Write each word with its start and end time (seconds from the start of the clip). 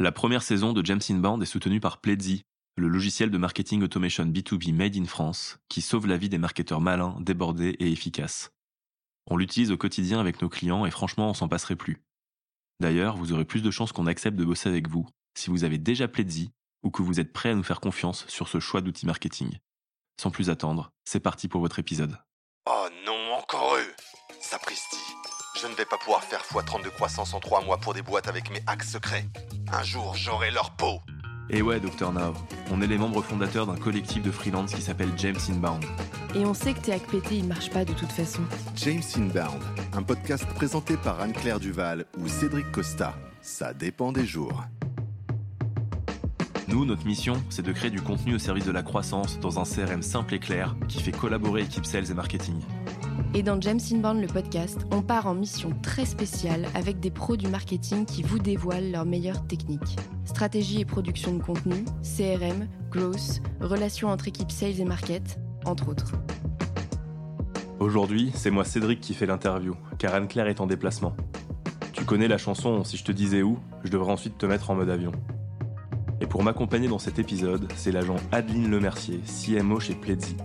La 0.00 0.12
première 0.12 0.44
saison 0.44 0.72
de 0.72 0.86
James 0.86 1.00
est 1.00 1.44
soutenue 1.44 1.80
par 1.80 2.00
Pledzi, 2.00 2.44
le 2.76 2.86
logiciel 2.86 3.32
de 3.32 3.38
marketing 3.38 3.82
automation 3.82 4.24
B2B 4.24 4.72
made 4.72 4.96
in 4.96 5.06
France 5.06 5.58
qui 5.68 5.82
sauve 5.82 6.06
la 6.06 6.16
vie 6.16 6.28
des 6.28 6.38
marketeurs 6.38 6.80
malins, 6.80 7.16
débordés 7.18 7.74
et 7.80 7.90
efficaces. 7.90 8.52
On 9.26 9.36
l'utilise 9.36 9.72
au 9.72 9.76
quotidien 9.76 10.20
avec 10.20 10.40
nos 10.40 10.48
clients 10.48 10.86
et 10.86 10.92
franchement, 10.92 11.30
on 11.30 11.34
s'en 11.34 11.48
passerait 11.48 11.74
plus. 11.74 12.00
D'ailleurs, 12.78 13.16
vous 13.16 13.32
aurez 13.32 13.44
plus 13.44 13.60
de 13.60 13.72
chances 13.72 13.90
qu'on 13.90 14.06
accepte 14.06 14.36
de 14.36 14.44
bosser 14.44 14.68
avec 14.68 14.88
vous 14.88 15.08
si 15.36 15.50
vous 15.50 15.64
avez 15.64 15.78
déjà 15.78 16.06
Pledzi 16.06 16.52
ou 16.84 16.92
que 16.92 17.02
vous 17.02 17.18
êtes 17.18 17.32
prêt 17.32 17.50
à 17.50 17.56
nous 17.56 17.64
faire 17.64 17.80
confiance 17.80 18.24
sur 18.28 18.46
ce 18.46 18.60
choix 18.60 18.80
d'outils 18.80 19.06
marketing. 19.06 19.58
Sans 20.20 20.30
plus 20.30 20.48
attendre, 20.48 20.92
c'est 21.06 21.18
parti 21.18 21.48
pour 21.48 21.60
votre 21.60 21.80
épisode. 21.80 22.16
Oh 22.70 22.86
non, 23.04 23.17
Je 25.60 25.66
ne 25.66 25.74
vais 25.74 25.84
pas 25.84 25.98
pouvoir 25.98 26.22
faire 26.22 26.40
x30 26.42 26.84
de 26.84 26.88
croissance 26.88 27.34
en 27.34 27.40
3 27.40 27.64
mois 27.64 27.78
pour 27.78 27.92
des 27.92 28.02
boîtes 28.02 28.28
avec 28.28 28.48
mes 28.52 28.62
hacks 28.68 28.84
secrets. 28.84 29.24
Un 29.72 29.82
jour, 29.82 30.14
j'aurai 30.14 30.52
leur 30.52 30.70
peau 30.70 31.00
Et 31.50 31.62
ouais, 31.62 31.80
Dr 31.80 32.12
Now, 32.12 32.32
on 32.70 32.80
est 32.80 32.86
les 32.86 32.96
membres 32.96 33.22
fondateurs 33.22 33.66
d'un 33.66 33.76
collectif 33.76 34.22
de 34.22 34.30
freelance 34.30 34.72
qui 34.72 34.82
s'appelle 34.82 35.10
James 35.16 35.38
Inbound. 35.50 35.84
Et 36.36 36.44
on 36.44 36.54
sait 36.54 36.74
que 36.74 36.80
tes 36.80 36.92
hacks 36.92 37.08
pétés, 37.08 37.38
ils 37.38 37.46
marchent 37.46 37.70
pas 37.70 37.84
de 37.84 37.92
toute 37.92 38.12
façon. 38.12 38.42
James 38.76 39.02
Inbound, 39.16 39.60
un 39.94 40.02
podcast 40.04 40.46
présenté 40.54 40.96
par 40.96 41.20
Anne-Claire 41.20 41.58
Duval 41.58 42.04
ou 42.18 42.28
Cédric 42.28 42.70
Costa. 42.70 43.14
Ça 43.42 43.74
dépend 43.74 44.12
des 44.12 44.26
jours. 44.26 44.62
Nous, 46.68 46.84
notre 46.84 47.04
mission, 47.06 47.42
c'est 47.50 47.62
de 47.62 47.72
créer 47.72 47.90
du 47.90 48.00
contenu 48.00 48.34
au 48.34 48.38
service 48.38 48.66
de 48.66 48.72
la 48.72 48.82
croissance 48.82 49.40
dans 49.40 49.58
un 49.58 49.64
CRM 49.64 50.02
simple 50.02 50.34
et 50.34 50.38
clair 50.38 50.76
qui 50.86 51.02
fait 51.02 51.12
collaborer 51.12 51.62
équipe 51.62 51.86
sales 51.86 52.10
et 52.10 52.14
marketing. 52.14 52.60
Et 53.34 53.42
dans 53.42 53.60
James 53.60 53.80
Inbound, 53.92 54.20
le 54.20 54.26
podcast, 54.26 54.86
on 54.90 55.02
part 55.02 55.26
en 55.26 55.34
mission 55.34 55.70
très 55.82 56.04
spéciale 56.04 56.66
avec 56.74 57.00
des 57.00 57.10
pros 57.10 57.36
du 57.36 57.48
marketing 57.48 58.04
qui 58.04 58.22
vous 58.22 58.38
dévoilent 58.38 58.90
leurs 58.90 59.04
meilleures 59.04 59.46
techniques. 59.46 59.96
Stratégie 60.24 60.80
et 60.80 60.84
production 60.84 61.34
de 61.34 61.42
contenu, 61.42 61.84
CRM, 62.02 62.68
growth, 62.90 63.40
relations 63.60 64.08
entre 64.08 64.28
équipes 64.28 64.50
sales 64.50 64.80
et 64.80 64.84
market, 64.84 65.38
entre 65.64 65.88
autres. 65.90 66.12
Aujourd'hui, 67.80 68.32
c'est 68.34 68.50
moi 68.50 68.64
Cédric 68.64 69.00
qui 69.00 69.14
fait 69.14 69.26
l'interview, 69.26 69.76
car 69.98 70.14
Anne-Claire 70.14 70.48
est 70.48 70.60
en 70.60 70.66
déplacement. 70.66 71.14
Tu 71.92 72.04
connais 72.04 72.28
la 72.28 72.38
chanson 72.38 72.82
Si 72.84 72.96
je 72.96 73.04
te 73.04 73.12
disais 73.12 73.42
où, 73.42 73.58
je 73.84 73.90
devrais 73.90 74.12
ensuite 74.12 74.38
te 74.38 74.46
mettre 74.46 74.70
en 74.70 74.74
mode 74.74 74.90
avion. 74.90 75.12
Et 76.20 76.26
pour 76.26 76.42
m'accompagner 76.42 76.88
dans 76.88 76.98
cet 76.98 77.18
épisode, 77.18 77.70
c'est 77.76 77.92
l'agent 77.92 78.16
Adeline 78.32 78.70
Lemercier, 78.70 79.20
CMO 79.20 79.78
chez 79.78 79.94
Pledzi. 79.94 80.36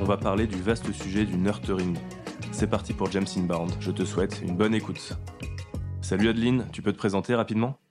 On 0.00 0.04
va 0.04 0.16
parler 0.16 0.46
du 0.46 0.60
vaste 0.60 0.90
sujet 0.92 1.24
du 1.24 1.36
nurturing. 1.36 1.96
C'est 2.50 2.66
parti 2.66 2.92
pour 2.92 3.10
James 3.10 3.26
Inbound, 3.36 3.72
je 3.80 3.90
te 3.90 4.04
souhaite 4.04 4.40
une 4.42 4.56
bonne 4.56 4.74
écoute. 4.74 5.18
Salut 6.00 6.28
Adeline, 6.28 6.66
tu 6.72 6.82
peux 6.82 6.92
te 6.92 6.98
présenter 6.98 7.34
rapidement? 7.34 7.81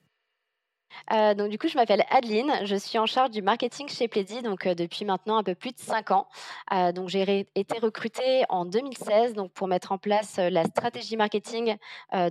Euh, 1.14 1.34
donc 1.34 1.50
du 1.50 1.58
coup, 1.58 1.68
je 1.68 1.76
m'appelle 1.76 2.04
Adeline, 2.10 2.52
je 2.64 2.76
suis 2.76 2.98
en 2.98 3.06
charge 3.06 3.32
du 3.32 3.42
marketing 3.42 3.88
chez 3.90 4.08
Pledzi 4.08 4.42
donc 4.42 4.66
euh, 4.66 4.76
depuis 4.76 5.06
maintenant 5.06 5.38
un 5.38 5.44
peu 5.44 5.56
plus 5.56 5.72
de 5.72 5.80
5 5.80 6.12
ans. 6.12 6.28
Euh, 6.74 6.92
donc 6.92 7.10
j'ai 7.10 7.48
été 7.56 7.80
recrutée 7.80 8.44
en 8.50 8.66
2016 8.66 9.34
donc 9.34 9.52
pour 9.52 9.68
mettre 9.68 9.92
en 9.92 9.98
place 9.98 10.38
la 10.38 10.66
stratégie 10.66 11.18
marketing 11.18 11.76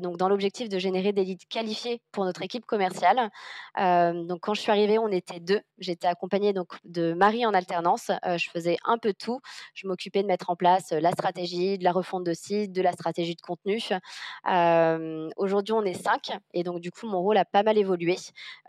donc 0.00 0.16
dans 0.16 0.28
l'objectif 0.28 0.69
de 0.69 0.78
générer 0.78 1.12
des 1.12 1.25
leads 1.25 1.47
qualifiés 1.48 2.00
pour 2.12 2.25
notre 2.25 2.42
équipe 2.42 2.66
commerciale. 2.66 3.31
donc 3.77 4.41
quand 4.41 4.55
je 4.55 4.61
suis 4.61 4.70
arrivée, 4.70 4.98
on 4.98 5.08
était 5.08 5.41
deux. 5.41 5.61
J'étais 5.78 6.06
accompagnée 6.06 6.53
donc 6.53 6.78
de 6.84 7.12
Marie 7.12 7.47
en 7.47 7.55
alternance. 7.55 8.11
je 8.25 8.50
faisais 8.50 8.77
un 8.84 8.98
peu 8.98 9.12
tout. 9.12 9.41
Je 9.75 9.86
m'occupais 9.86 10.22
de 10.22 10.28
mettre 10.28 10.50
en 10.50 10.56
place 10.56 10.92
la 10.92 11.12
stratégie, 11.12 11.78
de 11.78 11.84
la 11.84 11.92
refonte 11.92 12.25
de 12.25 12.34
site, 12.34 12.72
de 12.72 12.83
la 12.83 12.92
stratégie 12.92 13.34
de 13.34 13.41
contenu. 13.41 13.81
Aujourd'hui, 15.36 15.72
on 15.72 15.83
est 15.83 15.94
cinq 16.03 16.33
et 16.53 16.62
donc 16.62 16.81
du 16.81 16.91
coup, 16.91 17.06
mon 17.06 17.20
rôle 17.20 17.38
a 17.38 17.44
pas 17.44 17.62
mal 17.62 17.78
évolué. 17.78 18.16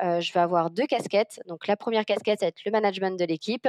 Euh, 0.02 0.20
je 0.22 0.34
vais 0.34 0.40
avoir 0.40 0.72
deux 0.72 0.86
casquettes. 0.86 1.42
Donc 1.48 1.68
la 1.68 1.78
première 1.78 2.06
casquette, 2.06 2.40
ça 2.40 2.46
va 2.46 2.50
être 2.50 2.66
le 2.66 2.72
management 2.72 3.18
de 3.20 3.26
l'équipe. 3.26 3.68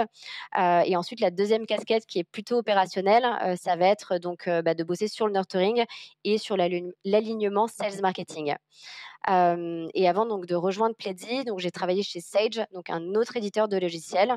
Euh, 0.59 0.83
et 0.85 0.97
ensuite, 0.97 1.21
la 1.21 1.31
deuxième 1.31 1.67
casquette 1.67 2.07
qui 2.07 2.19
est 2.19 2.25
plutôt 2.25 2.59
opérationnelle, 2.59 3.25
euh, 3.43 3.57
ça 3.57 3.77
va 3.77 3.87
être 3.87 4.19
donc 4.19 4.49
bah, 4.49 4.75
de 4.75 4.85
bosser 4.85 5.09
sur 5.09 5.27
le 5.27 5.33
nurturing 5.33 5.85
et 6.25 6.39
sur 6.39 6.57
l'alignement 6.57 7.67
sales 7.67 8.01
marketing. 8.01 8.55
et 9.29 10.09
avant 10.09 10.27
donc 10.27 10.47
de 10.47 10.55
rejoindre 10.55 10.97
Pledzi, 10.97 11.45
donc 11.45 11.61
j'ai 11.61 11.71
travaillé 11.71 12.03
chez 12.03 12.21
Sage, 12.21 12.65
donc 12.73 12.91
un 12.91 13.15
autre 13.15 13.37
éditeur 13.37 13.69
de 13.69 13.77
logiciels. 13.79 14.37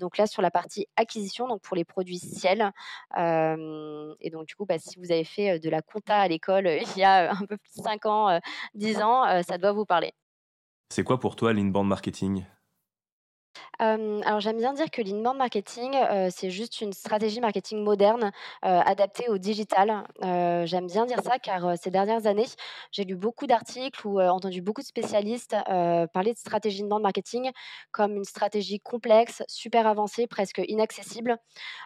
donc 0.00 0.16
là 0.18 0.26
sur 0.26 0.42
la 0.42 0.50
partie 0.50 0.86
acquisition, 0.96 1.46
donc 1.48 1.60
pour 1.62 1.76
les 1.76 1.84
produits 1.84 2.18
Ciel. 2.18 2.72
et 3.16 4.30
donc 4.30 4.46
du 4.46 4.54
coup, 4.56 4.64
bah, 4.66 4.78
si 4.78 4.98
vous 4.98 5.12
avez 5.12 5.24
fait 5.24 5.58
de 5.58 5.70
la 5.70 5.82
compta 5.82 6.16
à 6.16 6.28
l'école 6.28 6.66
il 6.96 6.98
y 6.98 7.04
a 7.04 7.32
un 7.32 7.46
peu 7.46 7.56
plus 7.58 7.76
de 7.76 7.82
5 7.82 8.06
ans, 8.06 8.40
10 8.74 9.02
ans, 9.02 9.42
ça 9.42 9.58
doit 9.58 9.72
vous 9.72 9.84
parler. 9.84 10.14
C'est 10.88 11.04
quoi 11.04 11.20
pour 11.20 11.36
toi 11.36 11.52
l'inbound 11.52 11.86
marketing? 11.88 12.46
Alors 13.78 14.40
j'aime 14.40 14.56
bien 14.58 14.72
dire 14.72 14.90
que 14.90 15.02
l'inbound 15.02 15.36
marketing, 15.36 15.94
c'est 16.30 16.50
juste 16.50 16.80
une 16.80 16.92
stratégie 16.92 17.40
marketing 17.40 17.82
moderne, 17.82 18.32
adaptée 18.62 19.28
au 19.28 19.38
digital. 19.38 20.04
j'aime 20.20 20.86
bien 20.86 21.06
dire 21.06 21.20
ça 21.22 21.38
car, 21.38 21.76
ces 21.78 21.90
dernières 21.90 22.26
années, 22.26 22.46
j'ai 22.92 23.04
lu 23.04 23.16
beaucoup 23.16 23.46
d'articles 23.46 24.06
ou, 24.06 24.20
entendu 24.20 24.62
beaucoup 24.62 24.80
de 24.80 24.86
spécialistes, 24.86 25.56
parler 26.12 26.32
de 26.32 26.38
stratégie 26.38 26.82
inbound 26.82 27.02
marketing 27.02 27.50
comme 27.92 28.16
une 28.16 28.24
stratégie 28.24 28.80
complexe, 28.80 29.42
super 29.48 29.86
avancée, 29.86 30.26
presque 30.26 30.62
inaccessible. 30.68 31.36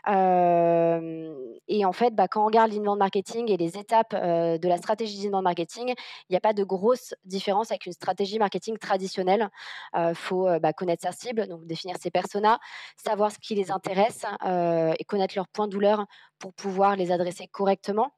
et 0.07 1.85
en 1.85 1.93
fait, 1.93 2.15
bah, 2.15 2.29
quand 2.29 2.43
on 2.43 2.47
regarde 2.47 2.73
l'inbound 2.73 2.99
marketing 2.99 3.51
et 3.51 3.57
les 3.57 3.77
étapes, 3.79 4.15
de 4.15 4.69
la 4.69 4.77
stratégie 4.77 5.23
d'inbound 5.23 5.45
marketing, 5.45 5.95
il 6.29 6.33
n'y 6.33 6.37
a 6.37 6.41
pas 6.41 6.53
de 6.53 6.65
grosse 6.65 7.15
différence 7.25 7.71
avec 7.71 7.87
une 7.87 7.93
stratégie 7.93 8.39
marketing 8.39 8.79
traditionnelle. 8.79 9.51
Il 9.97 10.15
faut, 10.15 10.49
bah, 10.61 10.73
connaître 10.73 11.03
sa 11.03 11.13
cible, 11.13 11.47
donc 11.49 11.58
définir 11.65 11.97
ses 12.01 12.11
personas, 12.11 12.59
savoir 12.97 13.33
ce 13.33 13.39
qui 13.39 13.55
les 13.55 13.71
intéresse 13.71 14.25
euh, 14.45 14.95
et 14.99 15.05
connaître 15.05 15.35
leurs 15.37 15.49
points 15.49 15.67
de 15.67 15.73
douleur 15.73 16.07
pour 16.39 16.53
pouvoir 16.55 16.97
les 16.97 17.11
adresser 17.11 17.47
correctement 17.49 18.13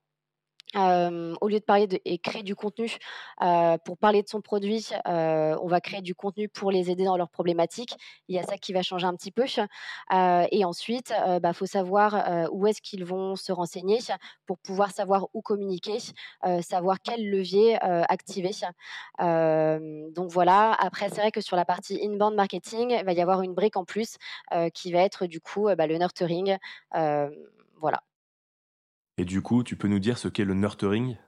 au 0.75 1.49
lieu 1.49 1.59
de 1.59 1.65
parler 1.65 1.89
et 2.05 2.19
créer 2.19 2.43
du 2.43 2.55
contenu 2.55 2.97
pour 3.85 3.99
parler 3.99 4.23
de 4.23 4.29
son 4.29 4.41
produit, 4.41 4.89
on 5.05 5.67
va 5.67 5.81
créer 5.81 6.03
du 6.03 6.15
contenu 6.15 6.49
pour 6.49 6.71
les 6.71 6.91
aider 6.91 7.05
dans 7.05 7.17
leurs 7.17 7.31
problématiques. 7.31 7.95
Il 8.29 8.37
y 8.37 8.39
a 8.39 8.43
ça 8.43 8.57
qui 8.57 8.73
va 8.73 8.83
changer 8.83 9.07
un 9.07 9.15
petit 9.15 9.33
peu. 9.33 9.45
et 10.13 10.65
ensuite, 10.65 11.13
il 11.27 11.41
bah, 11.41 11.53
faut 11.53 11.67
savoir 11.67 12.49
où 12.53 12.67
est-ce 12.67 12.81
qu'ils 12.81 13.05
vont 13.05 13.37
se 13.37 13.53
renseigner 13.53 13.99
pour 14.47 14.59
pouvoir 14.59 14.91
savoir 14.91 15.29
où 15.35 15.43
communiquer, 15.43 15.99
savoir 16.61 16.99
quel 17.03 17.29
levier 17.29 17.77
activer. 17.81 18.53
donc 19.19 20.31
voilà. 20.31 20.73
Après, 20.79 21.09
c'est 21.09 21.21
vrai 21.21 21.33
que 21.33 21.41
sur 21.41 21.57
la 21.57 21.65
partie 21.65 22.01
inbound 22.05 22.35
marketing, 22.35 22.97
il 22.99 23.05
va 23.05 23.13
y 23.13 23.21
avoir 23.21 23.43
une 23.43 23.55
brique 23.55 23.77
en 23.77 23.85
plus 23.85 24.17
qui 24.75 24.93
va 24.93 25.01
être 25.01 25.27
du 25.27 25.41
coup 25.41 25.69
bah, 25.77 25.87
le 25.87 25.99
nurturing. 25.99 26.59
Et 29.21 29.27
du 29.27 29.43
coup, 29.43 29.63
tu 29.63 29.77
peux 29.77 29.87
nous 29.87 29.99
dire 29.99 30.17
ce 30.17 30.29
qu'est 30.29 30.47
le 30.47 30.55
nurturing? 30.55 31.19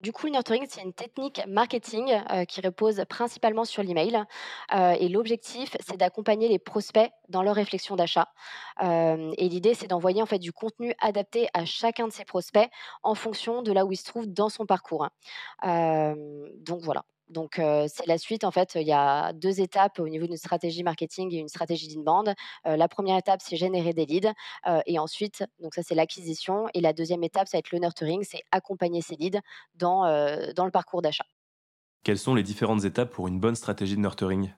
Du 0.00 0.12
coup, 0.12 0.24
le 0.24 0.32
nurturing, 0.32 0.64
c'est 0.66 0.80
une 0.80 0.94
technique 0.94 1.42
marketing 1.46 2.22
euh, 2.30 2.46
qui 2.46 2.62
repose 2.62 3.04
principalement 3.06 3.66
sur 3.66 3.82
l'email. 3.82 4.24
Euh, 4.74 4.92
et 4.98 5.10
l'objectif, 5.10 5.76
c'est 5.80 5.98
d'accompagner 5.98 6.48
les 6.48 6.58
prospects 6.58 7.12
dans 7.28 7.42
leur 7.42 7.54
réflexion 7.54 7.96
d'achat. 7.96 8.28
Euh, 8.82 9.30
et 9.36 9.50
l'idée, 9.50 9.74
c'est 9.74 9.88
d'envoyer 9.88 10.22
en 10.22 10.26
fait 10.26 10.38
du 10.38 10.54
contenu 10.54 10.94
adapté 11.00 11.48
à 11.52 11.66
chacun 11.66 12.08
de 12.08 12.12
ces 12.14 12.24
prospects 12.24 12.70
en 13.02 13.14
fonction 13.14 13.60
de 13.60 13.72
là 13.72 13.84
où 13.84 13.92
il 13.92 13.98
se 13.98 14.06
trouve 14.06 14.26
dans 14.26 14.48
son 14.48 14.64
parcours. 14.64 15.06
donc 15.62 16.80
voilà. 16.80 17.04
Donc, 17.30 17.54
c'est 17.56 18.06
la 18.06 18.18
suite. 18.18 18.44
En 18.44 18.50
fait, 18.50 18.72
il 18.74 18.86
y 18.86 18.92
a 18.92 19.32
deux 19.32 19.60
étapes 19.60 19.98
au 19.98 20.08
niveau 20.08 20.26
d'une 20.26 20.36
stratégie 20.36 20.82
marketing 20.82 21.32
et 21.34 21.38
une 21.38 21.48
stratégie 21.48 21.88
d'inbound. 21.88 22.34
la 22.64 22.88
première 22.88 23.16
étape, 23.16 23.40
c'est 23.42 23.56
générer 23.56 23.92
des 23.92 24.06
leads. 24.06 24.32
et 24.86 24.98
ensuite, 24.98 25.44
donc 25.60 25.74
ça, 25.74 25.82
c'est 25.82 25.94
l'acquisition. 25.94 26.66
Et 26.74 26.80
la 26.80 26.92
deuxième 26.92 27.24
étape, 27.24 27.48
ça 27.48 27.56
va 27.56 27.60
être 27.60 27.70
le 27.70 27.78
nurturing, 27.78 28.22
c'est 28.24 28.42
accompagner 28.50 29.00
ces 29.00 29.16
leads 29.16 29.40
dans 29.74 30.04
le 30.04 30.70
parcours 30.70 31.02
d'achat. 31.02 31.24
Quelles 32.02 32.18
sont 32.18 32.34
les 32.34 32.42
différentes 32.42 32.84
étapes 32.84 33.10
pour 33.10 33.28
une 33.28 33.40
bonne 33.40 33.54
stratégie 33.54 33.94
de 33.94 34.00
nurturing? 34.00 34.52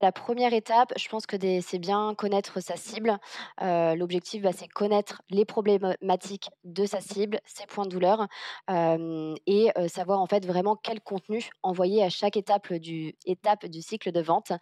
La 0.00 0.12
première 0.12 0.52
étape, 0.52 0.92
je 0.96 1.08
pense 1.08 1.26
que 1.26 1.36
c'est 1.60 1.78
bien 1.78 2.14
connaître 2.14 2.60
sa 2.60 2.76
cible. 2.76 3.18
L'objectif, 3.60 4.42
bah, 4.42 4.50
c'est 4.56 4.68
connaître 4.68 5.22
les 5.30 5.44
problématiques 5.44 6.50
de 6.64 6.86
sa 6.86 7.00
cible, 7.00 7.40
ses 7.44 7.66
points 7.66 7.84
de 7.84 7.90
douleur, 7.90 8.26
et 8.68 9.70
savoir 9.88 10.20
en 10.20 10.26
fait 10.26 10.46
vraiment 10.46 10.76
quel 10.76 11.00
contenu 11.00 11.50
envoyer 11.62 12.02
à 12.02 12.08
chaque 12.08 12.36
étape 12.36 12.72
du, 12.72 13.14
étape 13.26 13.66
du 13.66 13.82
cycle 13.82 14.12
de 14.12 14.20
vente. 14.20 14.52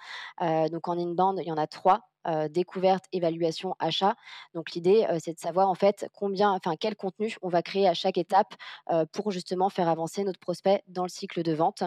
donc 0.40 0.88
en 0.88 0.98
inbound, 0.98 1.38
il 1.40 1.48
y 1.48 1.52
en 1.52 1.56
a 1.56 1.66
trois. 1.66 2.08
Découverte, 2.50 3.06
évaluation, 3.12 3.74
achat. 3.78 4.14
Donc 4.54 4.72
l'idée, 4.72 5.06
c'est 5.18 5.32
de 5.32 5.38
savoir 5.38 5.68
en 5.68 5.74
fait 5.74 6.08
combien, 6.14 6.52
enfin 6.52 6.74
quel 6.78 6.94
contenu 6.96 7.36
on 7.42 7.48
va 7.48 7.62
créer 7.62 7.88
à 7.88 7.94
chaque 7.94 8.18
étape 8.18 8.54
pour 9.12 9.30
justement 9.30 9.70
faire 9.70 9.88
avancer 9.88 10.24
notre 10.24 10.38
prospect 10.38 10.82
dans 10.88 11.04
le 11.04 11.08
cycle 11.08 11.42
de 11.42 11.52
vente. 11.52 11.82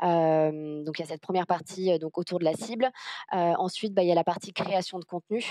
donc 0.00 0.98
il 0.98 1.00
y 1.00 1.02
a 1.02 1.06
cette 1.06 1.20
première 1.20 1.46
partie 1.46 1.98
donc 1.98 2.18
autour 2.18 2.38
de 2.38 2.44
la 2.44 2.54
cible. 2.54 2.90
ensuite, 3.32 3.94
bah, 3.94 4.02
il 4.02 4.08
y 4.08 4.12
a 4.12 4.14
la 4.14 4.24
partie 4.24 4.52
création 4.52 4.98
de 4.98 5.04
contenu. 5.04 5.42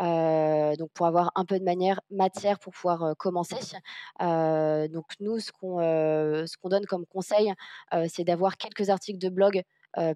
donc 0.00 0.90
pour 0.92 1.06
avoir 1.06 1.30
un 1.34 1.44
peu 1.44 1.58
de 1.58 1.64
manière 1.64 2.00
matière 2.10 2.58
pour 2.58 2.72
pouvoir 2.72 3.16
commencer. 3.16 3.76
donc 4.20 5.06
nous, 5.20 5.38
ce 5.38 5.52
qu'on 5.52 5.78
ce 5.78 6.56
qu'on 6.56 6.68
donne 6.68 6.86
comme 6.86 7.06
conseil, 7.06 7.52
c'est 8.08 8.24
d'avoir 8.24 8.56
quelques 8.56 8.90
articles 8.90 9.18
de 9.18 9.28
blog 9.28 9.62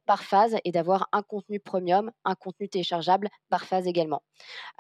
par 0.07 0.23
phase 0.23 0.57
et 0.65 0.73
d'avoir 0.73 1.09
un 1.13 1.23
contenu 1.23 1.61
premium, 1.61 2.11
un 2.25 2.35
contenu 2.35 2.69
téléchargeable 2.69 3.29
par 3.49 3.65
phase 3.65 3.87
également. 3.87 4.23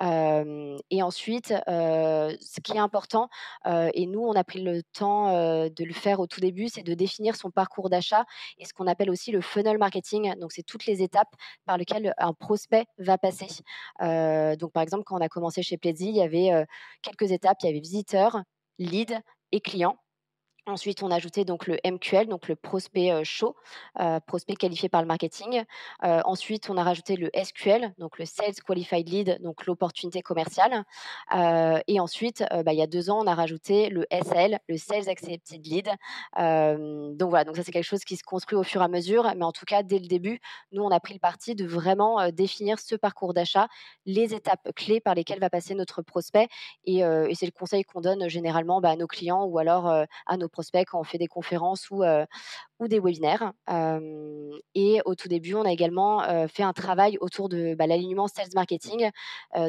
et 0.00 1.02
ensuite, 1.02 1.48
ce 1.48 2.60
qui 2.62 2.72
est 2.72 2.78
important, 2.78 3.28
et 3.66 4.06
nous, 4.06 4.20
on 4.20 4.34
a 4.34 4.44
pris 4.44 4.62
le 4.62 4.82
temps 4.82 5.32
de 5.32 5.84
le 5.84 5.92
faire 5.92 6.20
au 6.20 6.26
tout 6.26 6.40
début, 6.40 6.68
c'est 6.68 6.82
de 6.82 6.94
définir 6.94 7.36
son 7.36 7.50
parcours 7.50 7.90
d'achat 7.90 8.24
et 8.58 8.64
ce 8.64 8.72
qu'on 8.72 8.86
appelle 8.86 9.10
aussi 9.10 9.32
le 9.32 9.40
funnel 9.40 9.78
marketing. 9.78 10.34
Donc, 10.38 10.52
c'est 10.52 10.62
toutes 10.62 10.86
les 10.86 11.02
étapes 11.02 11.34
par 11.66 11.78
lesquelles 11.78 12.14
un 12.18 12.32
prospect 12.32 12.86
va 12.98 13.18
passer. 13.18 13.48
donc, 14.00 14.72
par 14.72 14.82
exemple, 14.82 15.04
quand 15.04 15.16
on 15.16 15.22
a 15.22 15.28
commencé 15.28 15.62
chez 15.62 15.76
Plaidy, 15.76 16.06
il 16.06 16.16
y 16.16 16.22
avait 16.22 16.66
quelques 17.02 17.30
étapes. 17.32 17.58
Il 17.62 17.66
y 17.66 17.70
avait 17.70 17.80
visiteur, 17.80 18.42
lead 18.78 19.20
et 19.52 19.60
client. 19.60 19.96
Ensuite, 20.70 21.02
on 21.02 21.10
a 21.10 21.16
ajouté 21.16 21.44
donc 21.44 21.66
le 21.66 21.78
MQL, 21.84 22.28
donc 22.28 22.48
le 22.48 22.54
prospect 22.54 23.24
chaud, 23.24 23.56
prospect 24.26 24.54
qualifié 24.54 24.88
par 24.88 25.00
le 25.02 25.08
marketing. 25.08 25.64
ensuite, 26.02 26.70
on 26.70 26.76
a 26.76 26.84
rajouté 26.84 27.16
le 27.16 27.28
SQL, 27.34 27.92
donc 27.98 28.18
le 28.18 28.24
Sales 28.24 28.54
Qualified 28.64 29.08
Lead, 29.08 29.42
donc 29.42 29.66
l'opportunité 29.66 30.22
commerciale. 30.22 30.84
et 31.86 32.00
ensuite, 32.00 32.44
bah, 32.64 32.72
il 32.72 32.78
y 32.78 32.82
a 32.82 32.86
deux 32.86 33.10
ans, 33.10 33.18
on 33.20 33.26
a 33.26 33.34
rajouté 33.34 33.90
le 33.90 34.06
SL, 34.10 34.60
le 34.68 34.76
Sales 34.76 35.08
Accepted 35.08 35.66
Lead. 35.66 35.88
donc 36.36 37.30
voilà, 37.30 37.44
donc 37.44 37.56
ça 37.56 37.64
c'est 37.64 37.72
quelque 37.72 37.84
chose 37.84 38.04
qui 38.04 38.16
se 38.16 38.22
construit 38.22 38.56
au 38.56 38.62
fur 38.62 38.80
et 38.80 38.84
à 38.84 38.88
mesure, 38.88 39.32
mais 39.36 39.44
en 39.44 39.52
tout 39.52 39.64
cas, 39.66 39.82
dès 39.82 39.98
le 39.98 40.06
début, 40.06 40.40
nous 40.72 40.82
on 40.82 40.90
a 40.90 41.00
pris 41.00 41.14
le 41.14 41.20
parti 41.20 41.54
de 41.54 41.66
vraiment 41.66 42.30
définir 42.30 42.78
ce 42.78 42.94
parcours 42.94 43.34
d'achat, 43.34 43.68
les 44.06 44.34
étapes 44.34 44.72
clés 44.76 45.00
par 45.00 45.14
lesquelles 45.14 45.40
va 45.40 45.50
passer 45.50 45.74
notre 45.74 46.02
prospect, 46.02 46.48
et, 46.84 47.02
c'est 47.34 47.46
le 47.46 47.52
conseil 47.52 47.84
qu'on 47.84 48.00
donne 48.00 48.28
généralement 48.28 48.80
bah, 48.80 48.90
à 48.90 48.96
nos 48.96 49.06
clients 49.06 49.44
ou 49.44 49.58
alors 49.58 49.86
à 50.26 50.36
nos 50.36 50.48
prospects 50.48 50.59
quand 50.86 51.00
on 51.00 51.04
fait 51.04 51.18
des 51.18 51.26
conférences 51.26 51.90
ou, 51.90 52.02
ou 52.78 52.88
des 52.88 52.98
webinaires. 52.98 53.52
et 54.74 55.00
au 55.04 55.14
tout 55.14 55.28
début, 55.28 55.54
on 55.54 55.64
a 55.64 55.72
également 55.72 56.22
fait 56.48 56.62
un 56.62 56.72
travail 56.72 57.18
autour 57.20 57.48
de 57.48 57.74
bah, 57.74 57.86
l'alignement 57.86 58.28
sales 58.28 58.48
marketing. 58.54 59.10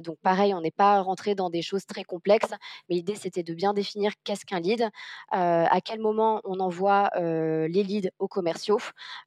donc 0.04 0.18
pareil, 0.22 0.54
on 0.54 0.62
n'est 0.62 0.72
pas 0.72 1.02
rentré 1.02 1.36
dans 1.36 1.50
des 1.50 1.62
choses 1.62 1.86
très 1.86 2.04
complexes, 2.04 2.54
mais 2.90 2.96
l'idée 2.96 3.16
c'était 3.16 3.44
de 3.44 3.54
bien 3.54 3.74
définir 3.74 4.14
qu'est-ce 4.24 4.46
qu'un 4.46 4.60
lead, 4.60 4.90
à 5.30 5.82
quel 5.84 6.00
moment 6.00 6.42
on 6.44 6.60
envoie 6.60 7.10
les 7.18 7.84
leads 7.84 8.10
aux 8.20 8.28
commerciaux. 8.28 8.80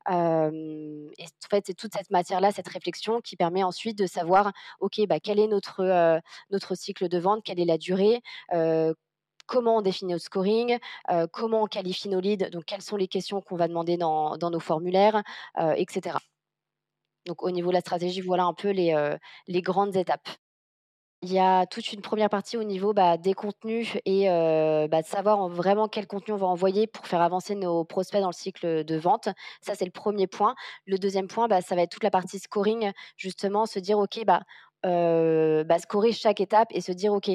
et 0.08 0.12
en 0.12 1.48
fait, 1.50 1.64
c'est 1.66 1.74
toute 1.74 1.92
cette 1.92 2.10
matière-là, 2.10 2.52
cette 2.52 2.68
réflexion 2.68 3.20
qui 3.20 3.36
permet 3.36 3.62
ensuite 3.62 3.98
de 3.98 4.06
savoir, 4.06 4.52
OK, 4.80 5.00
bah, 5.06 5.20
quel 5.20 5.38
est 5.38 5.48
notre, 5.48 6.20
notre 6.50 6.74
cycle 6.74 7.08
de 7.08 7.18
vente, 7.18 7.42
quelle 7.44 7.60
est 7.60 7.64
la 7.64 7.78
durée, 7.78 8.22
comment 9.46 9.78
on 9.78 9.82
définit 9.82 10.12
notre 10.12 10.24
scoring, 10.24 10.78
comment 11.32 11.62
on 11.62 11.66
qualifie 11.66 12.08
nos 12.08 12.20
leads, 12.20 12.50
donc 12.50 12.64
quelles 12.64 12.82
sont 12.82 12.96
les 12.96 13.08
questions 13.08 13.40
qu'on 13.40 13.56
va 13.56 13.68
demander 13.68 13.96
dans, 13.96 14.36
nos 14.38 14.60
formulaires, 14.60 15.22
etc. 15.76 16.18
Donc 17.26 17.42
au 17.42 17.50
niveau 17.50 17.68
de 17.68 17.74
la 17.74 17.80
stratégie, 17.80 18.20
voilà 18.20 18.44
un 18.44 18.54
peu 18.54 18.70
les, 18.70 19.16
les 19.46 19.62
grandes 19.62 19.96
étapes. 19.96 20.28
Il 21.26 21.32
y 21.32 21.38
a 21.38 21.64
toute 21.64 21.90
une 21.90 22.02
première 22.02 22.28
partie 22.28 22.58
au 22.58 22.64
niveau 22.64 22.92
bah, 22.92 23.16
des 23.16 23.32
contenus 23.32 23.96
et 24.04 24.26
bah, 24.26 25.00
de 25.00 25.06
savoir 25.06 25.48
vraiment 25.48 25.88
quel 25.88 26.06
contenu 26.06 26.34
on 26.34 26.36
va 26.36 26.46
envoyer 26.46 26.86
pour 26.86 27.06
faire 27.06 27.22
avancer 27.22 27.54
nos 27.54 27.82
prospects 27.82 28.20
dans 28.20 28.28
le 28.28 28.34
cycle 28.34 28.84
de 28.84 28.96
vente. 28.96 29.30
Ça, 29.62 29.74
c'est 29.74 29.86
le 29.86 29.90
premier 29.90 30.26
point. 30.26 30.54
Le 30.84 30.98
deuxième 30.98 31.26
point, 31.26 31.48
bah, 31.48 31.62
ça 31.62 31.76
va 31.76 31.82
être 31.82 31.92
toute 31.92 32.04
la 32.04 32.10
partie 32.10 32.38
scoring, 32.38 32.92
justement, 33.16 33.64
se 33.64 33.78
dire, 33.78 33.98
OK, 33.98 34.22
bah, 34.26 34.42
bah, 34.84 35.78
scorer 35.78 36.12
chaque 36.12 36.40
étape 36.40 36.68
et 36.70 36.80
se 36.80 36.92
dire, 36.92 37.12
OK, 37.12 37.30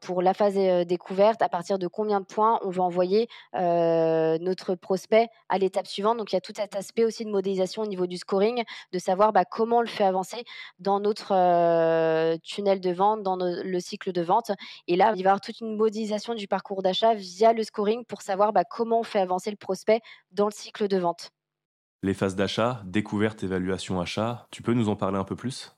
pour 0.00 0.22
la 0.22 0.32
phase 0.32 0.54
découverte, 0.86 1.42
à 1.42 1.48
partir 1.48 1.78
de 1.78 1.86
combien 1.86 2.20
de 2.20 2.24
points 2.24 2.58
on 2.62 2.70
va 2.70 2.82
envoyer 2.82 3.28
notre 3.54 4.74
prospect 4.74 5.28
à 5.48 5.58
l'étape 5.58 5.86
suivante. 5.86 6.16
Donc, 6.18 6.32
il 6.32 6.36
y 6.36 6.38
a 6.38 6.40
tout 6.40 6.52
cet 6.56 6.76
aspect 6.76 7.04
aussi 7.04 7.24
de 7.24 7.30
modélisation 7.30 7.82
au 7.82 7.86
niveau 7.86 8.06
du 8.06 8.16
scoring, 8.16 8.64
de 8.92 8.98
savoir 8.98 9.32
bah, 9.32 9.44
comment 9.44 9.78
on 9.78 9.80
le 9.82 9.86
fait 9.86 10.04
avancer 10.04 10.44
dans 10.78 11.00
notre 11.00 12.36
tunnel 12.38 12.80
de 12.80 12.90
vente, 12.90 13.22
dans 13.22 13.36
le 13.36 13.80
cycle 13.80 14.12
de 14.12 14.22
vente. 14.22 14.52
Et 14.86 14.96
là, 14.96 15.12
il 15.14 15.22
va 15.22 15.28
y 15.28 15.32
avoir 15.32 15.40
toute 15.40 15.60
une 15.60 15.76
modélisation 15.76 16.34
du 16.34 16.48
parcours 16.48 16.82
d'achat 16.82 17.14
via 17.14 17.52
le 17.52 17.62
scoring 17.62 18.04
pour 18.04 18.22
savoir 18.22 18.52
bah, 18.52 18.64
comment 18.64 19.00
on 19.00 19.04
fait 19.04 19.20
avancer 19.20 19.50
le 19.50 19.56
prospect 19.56 20.00
dans 20.32 20.46
le 20.46 20.52
cycle 20.52 20.88
de 20.88 20.96
vente. 20.96 21.30
Les 22.02 22.14
phases 22.14 22.36
d'achat, 22.36 22.80
découverte, 22.84 23.42
évaluation, 23.42 24.00
achat, 24.00 24.46
tu 24.50 24.62
peux 24.62 24.72
nous 24.72 24.88
en 24.88 24.96
parler 24.96 25.18
un 25.18 25.24
peu 25.24 25.36
plus? 25.36 25.74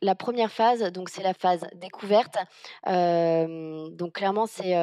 La 0.00 0.14
première 0.14 0.50
phase, 0.50 0.82
donc 0.92 1.08
c'est 1.08 1.22
la 1.22 1.34
phase 1.34 1.66
découverte. 1.74 2.36
donc 2.86 4.12
clairement, 4.12 4.46
c'est 4.46 4.74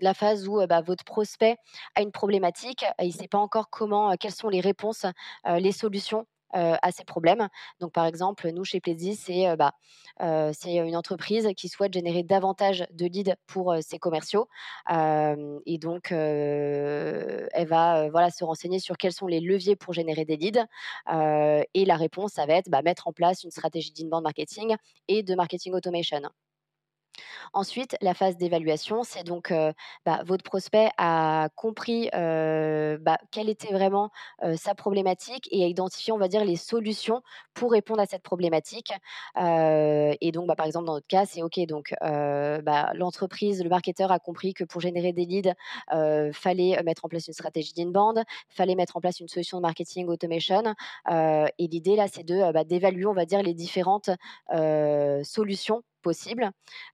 la 0.00 0.14
phase 0.14 0.48
où 0.48 0.64
bah, 0.66 0.80
votre 0.80 1.04
prospect 1.04 1.56
a 1.94 2.02
une 2.02 2.12
problématique, 2.12 2.84
il 3.00 3.08
ne 3.08 3.12
sait 3.12 3.28
pas 3.28 3.38
encore 3.38 3.70
comment, 3.70 4.16
quelles 4.16 4.34
sont 4.34 4.48
les 4.48 4.60
réponses, 4.60 5.06
les 5.46 5.72
solutions 5.72 6.26
à 6.54 6.92
ces 6.92 7.04
problèmes. 7.04 7.48
Donc, 7.80 7.92
par 7.92 8.06
exemple, 8.06 8.48
nous, 8.50 8.64
chez 8.64 8.80
Plaisy, 8.80 9.16
c'est 9.16 9.56
bah, 9.56 9.74
une 10.20 10.96
entreprise 10.96 11.48
qui 11.56 11.68
souhaite 11.68 11.92
générer 11.92 12.22
davantage 12.22 12.86
de 12.92 13.06
leads 13.06 13.34
pour 13.46 13.74
ses 13.80 13.98
commerciaux. 13.98 14.48
et 14.90 15.78
donc, 15.78 16.12
elle 16.12 17.66
va 17.66 18.08
voilà, 18.10 18.30
se 18.30 18.44
renseigner 18.44 18.78
sur 18.78 18.96
quels 18.96 19.12
sont 19.12 19.26
les 19.26 19.40
leviers 19.40 19.76
pour 19.76 19.92
générer 19.92 20.24
des 20.24 20.36
leads. 20.36 20.66
et 21.10 21.84
la 21.84 21.96
réponse, 21.96 22.32
ça 22.32 22.46
va 22.46 22.54
être 22.54 22.70
bah, 22.70 22.82
mettre 22.82 23.08
en 23.08 23.12
place 23.12 23.44
une 23.44 23.50
stratégie 23.50 23.92
d'inbound 23.92 24.22
marketing 24.22 24.76
et 25.08 25.22
de 25.22 25.34
marketing 25.34 25.74
automation. 25.74 26.22
Ensuite, 27.52 27.96
la 28.00 28.14
phase 28.14 28.36
d'évaluation, 28.36 29.02
c'est 29.02 29.24
donc 29.24 29.52
bah, 30.04 30.22
votre 30.24 30.44
prospect 30.44 30.90
a 30.98 31.48
compris 31.56 32.08
bah, 32.12 33.18
quelle 33.30 33.48
était 33.48 33.72
vraiment 33.72 34.10
sa 34.56 34.74
problématique 34.74 35.48
et 35.50 35.64
a 35.64 35.66
identifié, 35.66 36.12
on 36.12 36.18
va 36.18 36.28
dire, 36.28 36.44
les 36.44 36.56
solutions 36.56 37.22
pour 37.54 37.72
répondre 37.72 38.00
à 38.00 38.06
cette 38.06 38.22
problématique. 38.22 38.92
et 39.36 40.30
donc, 40.32 40.46
bah, 40.46 40.56
par 40.56 40.66
exemple, 40.66 40.86
dans 40.86 40.94
notre 40.94 41.06
cas, 41.06 41.26
c'est 41.26 41.42
OK. 41.42 41.58
Donc, 41.66 41.94
l'entreprise, 42.02 43.62
le 43.62 43.68
marketeur 43.68 44.10
a 44.12 44.18
compris 44.18 44.54
que 44.54 44.64
pour 44.64 44.80
générer 44.80 45.12
des 45.12 45.24
leads, 45.26 45.54
fallait 46.32 46.82
mettre 46.84 47.04
en 47.04 47.08
place 47.08 47.28
une 47.28 47.34
stratégie 47.34 47.72
d'inbound, 47.74 48.22
fallait 48.48 48.74
mettre 48.74 48.96
en 48.96 49.00
place 49.00 49.20
une 49.20 49.28
solution 49.28 49.58
de 49.58 49.62
marketing 49.62 50.08
automation. 50.08 50.62
et 51.10 51.66
l'idée 51.68 51.96
là, 51.96 52.06
c'est 52.12 52.24
de 52.24 52.64
d'évaluer, 52.64 53.06
on 53.06 53.14
va 53.14 53.26
dire, 53.26 53.42
les 53.42 53.54
différentes 53.54 54.10
solutions 55.22 55.82
possible. 56.04 56.50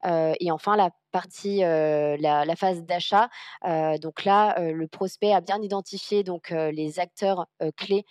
et 0.07 0.51
enfin, 0.51 0.77
la 0.77 0.91
partie, 1.13 1.59
la, 1.59 2.57
phase 2.57 2.85
d'achat. 2.85 3.29
donc 4.01 4.25
là, 4.25 4.59
le 4.73 4.87
prospect 4.87 5.33
a 5.33 5.41
bien 5.41 5.61
identifié 5.61 6.23
donc 6.25 6.51
les 6.51 7.01
acteurs 7.01 7.47
clés 7.77 8.07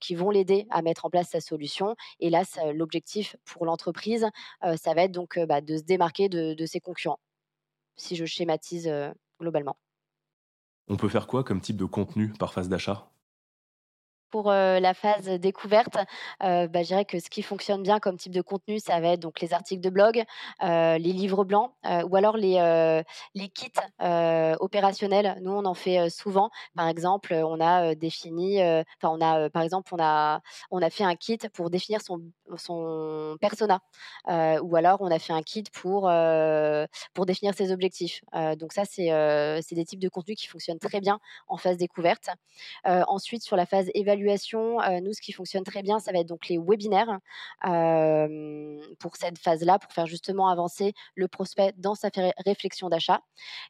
qui 0.00 0.14
vont 0.14 0.30
l'aider 0.30 0.66
à 0.70 0.82
mettre 0.82 1.06
en 1.06 1.10
place 1.10 1.30
sa 1.30 1.40
solution. 1.40 1.96
Et 2.20 2.30
là, 2.30 2.42
l'objectif 2.74 3.36
pour 3.44 3.64
l'entreprise, 3.64 4.28
ça 4.76 4.94
va 4.94 5.02
être 5.02 5.12
donc 5.12 5.38
bah, 5.38 5.60
de 5.60 5.76
se 5.78 5.82
démarquer 5.82 6.28
de, 6.28 6.66
ses 6.66 6.80
concurrents, 6.80 7.20
si 7.96 8.14
je 8.14 8.26
schématise 8.26 8.92
globalement. 9.40 9.76
On 10.88 10.96
peut 10.96 11.08
faire 11.08 11.26
quoi 11.26 11.44
comme 11.44 11.60
type 11.60 11.76
de 11.76 11.84
contenu 11.84 12.32
par 12.38 12.52
phase 12.52 12.68
d'achat? 12.68 13.10
Pour 14.30 14.50
la 14.50 14.94
phase 14.94 15.28
découverte, 15.40 15.96
bah, 16.40 16.68
je 16.74 16.82
dirais 16.82 17.04
que 17.04 17.18
ce 17.20 17.30
qui 17.30 17.42
fonctionne 17.42 17.82
bien 17.82 17.98
comme 18.00 18.16
type 18.16 18.32
de 18.32 18.42
contenu, 18.42 18.78
ça 18.78 19.00
va 19.00 19.08
être 19.08 19.20
donc 19.20 19.40
les 19.40 19.52
articles 19.54 19.80
de 19.82 19.90
blog, 19.90 20.22
les 20.62 20.98
livres 20.98 21.44
blancs 21.44 21.72
ou 21.84 22.16
alors 22.16 22.36
les, 22.36 23.02
les 23.34 23.48
kits 23.48 23.72
opérationnels. 24.00 25.38
Nous, 25.42 25.52
on 25.52 25.64
en 25.64 25.74
fait 25.74 26.10
souvent. 26.10 26.50
Par 26.76 26.88
exemple, 26.88 27.32
on 27.34 27.60
a 27.60 27.94
défini, 27.94 28.60
enfin, 28.62 29.10
on 29.16 29.20
a, 29.20 29.50
par 29.50 29.62
exemple, 29.62 29.94
on 29.94 30.02
a, 30.02 30.40
on 30.70 30.82
a 30.82 30.90
fait 30.90 31.04
un 31.04 31.16
kit 31.16 31.38
pour 31.52 31.70
définir 31.70 32.00
son, 32.02 32.22
son 32.56 33.36
persona 33.40 33.80
ou 34.28 34.76
alors 34.76 35.00
on 35.00 35.10
a 35.10 35.18
fait 35.18 35.32
un 35.32 35.42
kit 35.42 35.64
pour, 35.72 36.10
pour 37.14 37.26
définir 37.26 37.54
ses 37.54 37.72
objectifs. 37.72 38.20
donc 38.58 38.72
ça, 38.72 38.84
c'est 38.84 39.08
c'est 39.62 39.74
des 39.74 39.84
types 39.84 40.00
de 40.00 40.08
contenus 40.08 40.36
qui 40.38 40.46
fonctionnent 40.46 40.78
très 40.78 41.00
bien 41.00 41.18
en 41.48 41.56
phase 41.56 41.76
découverte. 41.76 42.28
ensuite, 42.84 43.42
sur 43.42 43.56
la 43.56 43.66
phase 43.66 43.86
évaluation, 43.94 44.17
nous, 44.18 45.12
ce 45.12 45.20
qui 45.20 45.32
fonctionne 45.32 45.64
très 45.64 45.82
bien, 45.82 45.98
ça 45.98 46.12
va 46.12 46.18
être 46.18 46.26
donc 46.26 46.48
les 46.48 46.58
webinaires 46.58 47.18
pour 48.98 49.16
cette 49.16 49.38
phase-là, 49.38 49.78
pour 49.78 49.92
faire 49.92 50.06
justement 50.06 50.48
avancer 50.48 50.92
le 51.14 51.28
prospect 51.28 51.72
dans 51.76 51.94
sa 51.94 52.10
réflexion 52.44 52.88
d'achat. 52.88 53.20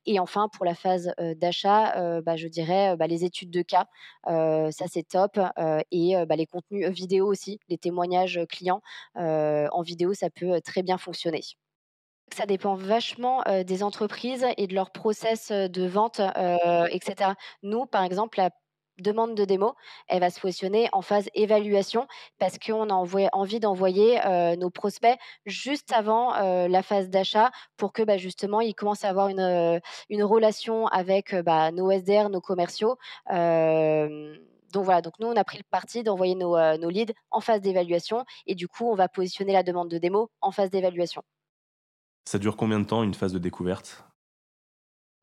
Et 0.07 0.19
enfin, 0.21 0.49
pour 0.49 0.65
la 0.65 0.75
phase 0.75 1.13
d'achat, 1.37 2.21
bah, 2.23 2.37
je 2.37 2.49
dirais 2.49 2.97
bah, 2.97 3.07
les 3.07 3.25
études 3.25 3.51
de 3.51 3.63
cas, 3.63 3.87
ça 4.27 4.87
c'est 4.89 5.07
top. 5.09 5.39
et 5.91 6.15
bah, 6.27 6.37
les 6.37 6.47
contenus 6.47 6.89
vidéo 6.89 7.27
aussi, 7.27 7.59
les 7.69 7.79
témoignages 7.79 8.41
clients 8.49 8.83
en 9.15 9.83
vidéo, 9.83 10.15
ça 10.15 10.31
peut 10.31 10.61
très 10.61 10.83
bien 10.83 10.99
fonctionner. 10.99 11.41
Ça 12.35 12.45
dépend 12.45 12.75
vachement 12.75 13.43
des 13.67 13.83
entreprises 13.83 14.47
et 14.59 14.67
de 14.67 14.75
leur 14.75 14.91
process 14.91 15.51
de 15.51 15.87
vente, 15.87 16.21
etc. 16.91 17.33
Nous, 17.63 17.87
par 17.87 18.05
exemple, 18.05 18.39
la 18.39 18.51
demande 18.99 19.35
de 19.35 19.45
démo, 19.45 19.75
elle 20.09 20.21
va 20.21 20.31
se 20.31 20.41
positionner 20.41 20.89
en 20.93 21.03
phase 21.03 21.29
évaluation 21.35 22.07
parce 22.39 22.59
qu'on 22.59 22.91
a 22.91 23.29
envie 23.33 23.61
d'envoyer 23.61 24.21
nos 24.59 24.71
prospects 24.71 25.19
juste 25.47 25.93
avant 25.93 26.33
la 26.67 26.83
phase 26.83 27.11
d'achat 27.11 27.51
pour 27.77 27.93
que 27.93 28.03
bah, 28.03 28.17
justement 28.17 28.61
ils 28.61 28.75
commencent 28.75 29.05
à 29.05 29.09
avoir 29.09 29.29
une, 29.29 29.81
une 30.09 30.23
relation 30.23 30.87
avec 30.89 31.35
bah, 31.35 31.71
nos 31.71 31.91
SDR, 31.91 32.29
nos 32.31 32.41
commerciaux. 32.41 32.97
donc 33.29 34.85
voilà, 34.85 35.03
donc 35.03 35.15
nous 35.19 35.29
on 35.29 35.37
a 35.37 35.45
pris 35.45 35.59
le 35.59 35.65
parti 35.71 36.03
d'envoyer 36.03 36.35
nos 36.35 36.91
leads 36.91 37.15
en 37.31 37.41
phase 37.41 37.61
d'évaluation 37.61 38.25
et 38.47 38.55
du 38.55 38.69
coup 38.69 38.89
on 38.91 38.95
va 38.95 39.09
positionner 39.09 39.53
la 39.53 39.63
demande 39.63 39.89
de 39.89 39.99
démo 39.99 40.31
en 40.41 40.51
phase 40.51 40.71
d'évaluation. 40.71 41.23
Ça 42.25 42.39
dure 42.39 42.57
combien 42.57 42.79
de 42.79 42.85
temps 42.85 43.03
une 43.03 43.15
phase 43.15 43.33
de 43.33 43.39
découverte? 43.39 44.05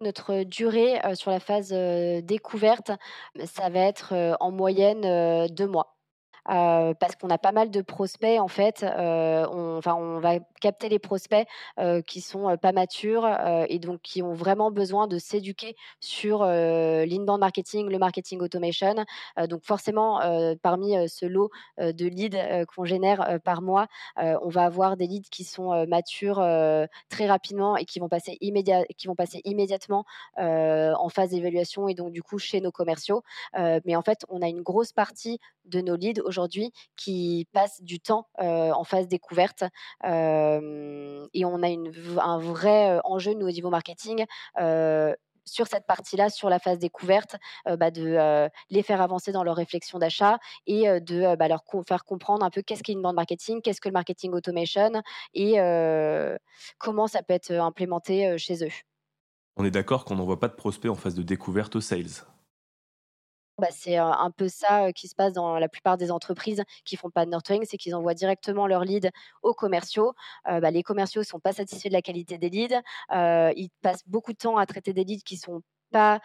Notre 0.02 0.44
durée, 0.44 1.00
sur 1.16 1.32
la 1.32 1.40
phase, 1.40 1.70
découverte, 2.24 2.92
ça 3.46 3.70
va 3.70 3.80
être, 3.82 4.38
en 4.40 4.52
moyenne, 4.52 5.48
deux 5.48 5.68
mois. 5.68 5.95
Euh, 6.50 6.94
parce 6.94 7.16
qu'on 7.16 7.30
a 7.30 7.38
pas 7.38 7.52
mal 7.52 7.72
de 7.72 7.82
prospects 7.82 8.40
en 8.40 8.48
fait. 8.48 8.84
Euh, 8.84 9.48
on, 9.52 9.80
on 9.86 10.20
va 10.20 10.40
capter 10.62 10.90
les 10.90 11.00
prospects 11.00 11.48
euh, 11.80 12.02
qui 12.02 12.22
sont 12.22 12.56
pas 12.58 12.72
matures 12.72 13.28
et 13.70 13.80
donc 13.80 14.02
qui 14.02 14.22
ont 14.22 14.34
vraiment 14.34 14.72
besoin 14.72 15.08
de 15.08 15.18
s'éduquer 15.18 15.76
sur 16.00 16.44
l'inbound 16.44 17.40
marketing, 17.40 17.90
le 17.90 17.98
marketing 17.98 18.42
automation. 18.42 18.96
donc 19.50 19.64
forcément, 19.64 20.20
parmi 20.62 21.10
ce 21.10 21.26
lot 21.26 21.50
de 21.78 22.06
leads 22.06 22.66
qu'on 22.68 22.86
génère 22.86 23.40
par 23.44 23.62
mois, 23.62 23.88
on 24.18 24.50
va 24.50 24.64
avoir 24.64 24.98
des 24.98 25.08
leads 25.08 25.30
qui 25.30 25.44
sont 25.44 25.86
matures 25.88 26.44
très 27.10 27.28
rapidement 27.28 27.78
et 27.78 27.86
qui 27.86 28.00
vont 28.00 28.10
passer, 28.10 28.38
qui 28.38 29.08
vont 29.08 29.16
passer 29.16 29.42
immédiatement 29.44 30.06
en 30.38 31.10
phase 31.10 31.30
d'évaluation 31.30 31.88
et 31.88 31.94
donc 31.94 32.12
du 32.12 32.24
coup 32.24 32.38
chez 32.38 32.62
nos 32.62 32.72
commerciaux. 32.72 33.24
mais 33.56 33.96
en 33.96 34.02
fait, 34.02 34.26
on 34.30 34.42
a 34.42 34.48
une 34.48 34.62
grosse 34.62 34.92
partie 34.92 35.40
de 35.66 35.82
nos 35.82 35.96
leads 35.96 36.22
qui 36.96 37.48
passent 37.52 37.82
du 37.82 38.00
temps 38.00 38.28
en 38.38 38.84
phase 38.84 39.08
découverte. 39.08 39.64
et 40.04 41.46
on 41.46 41.64
a 41.64 42.22
un 42.24 42.40
vrai 42.40 43.00
enjeu, 43.04 43.34
nous, 43.34 43.48
au 43.48 43.52
niveau 43.52 43.70
marketing, 43.70 44.26
sur 45.48 45.68
cette 45.68 45.86
partie-là, 45.86 46.30
sur 46.30 46.50
la 46.50 46.60
phase 46.60 46.80
découverte, 46.80 47.36
bah, 47.66 47.92
de 47.92 48.50
les 48.70 48.84
faire 48.84 49.02
avancer 49.02 49.32
dans 49.32 49.44
leur 49.44 49.56
réflexion 49.56 50.00
d'achat 50.00 50.40
et 50.66 50.86
de 51.02 51.36
bah, 51.36 51.48
leur 51.48 51.64
faire 51.88 52.04
comprendre 52.04 52.44
un 52.44 52.50
peu 52.50 52.62
qu'est-ce 52.62 52.84
qu'est 52.84 52.94
une 52.94 53.02
bande 53.02 53.16
marketing, 53.16 53.62
qu'est-ce 53.62 53.82
que 53.82 53.90
le 53.90 53.94
marketing 53.94 54.34
automation 54.34 54.92
et 55.34 55.58
comment 56.78 57.08
ça 57.08 57.24
peut 57.24 57.34
être 57.34 57.52
implémenté 57.52 58.38
chez 58.38 58.66
eux. 58.66 58.72
On 59.58 59.64
est 59.64 59.72
d'accord 59.72 60.04
qu'on 60.04 60.16
n'envoie 60.16 60.40
pas 60.40 60.50
de 60.50 60.56
prospects 60.56 60.92
en 60.92 60.96
phase 60.96 61.16
de 61.16 61.24
découverte 61.24 61.76
aux 61.76 61.82
sales. 61.82 62.26
Bah, 63.58 63.68
c'est 63.72 63.96
un 63.96 64.32
peu 64.32 64.50
ça 64.50 64.92
qui 64.92 65.08
se 65.08 65.16
passe 65.16 65.32
dans 65.32 65.58
la 65.58 65.70
plupart 65.70 65.96
des 65.98 66.12
entreprises 66.12 66.62
qui 66.84 66.98
font 66.98 67.10
pas 67.10 67.26
de 67.26 67.32
nurturing, 67.32 67.64
c'est 67.66 67.78
qu'ils 67.78 67.96
envoient 67.96 68.14
directement 68.14 68.68
leurs 68.68 68.84
leads 68.84 69.10
aux 69.44 69.54
commerciaux. 69.54 70.14
Bah, 70.46 70.72
les 70.72 70.84
commerciaux 70.84 71.24
sont 71.24 71.40
pas 71.40 71.54
satisfaits 71.54 71.88
de 71.88 71.94
la 71.94 72.02
qualité 72.02 72.38
des 72.38 72.50
leads. 72.50 72.82
ils 73.12 73.70
passent 73.82 74.04
beaucoup 74.08 74.34
de 74.34 74.38
temps 74.38 74.58
à 74.58 74.66
traiter 74.66 74.92
des 74.92 75.06
leads 75.06 75.24
qui 75.24 75.38
sont 75.38 75.62
pas 75.92 76.20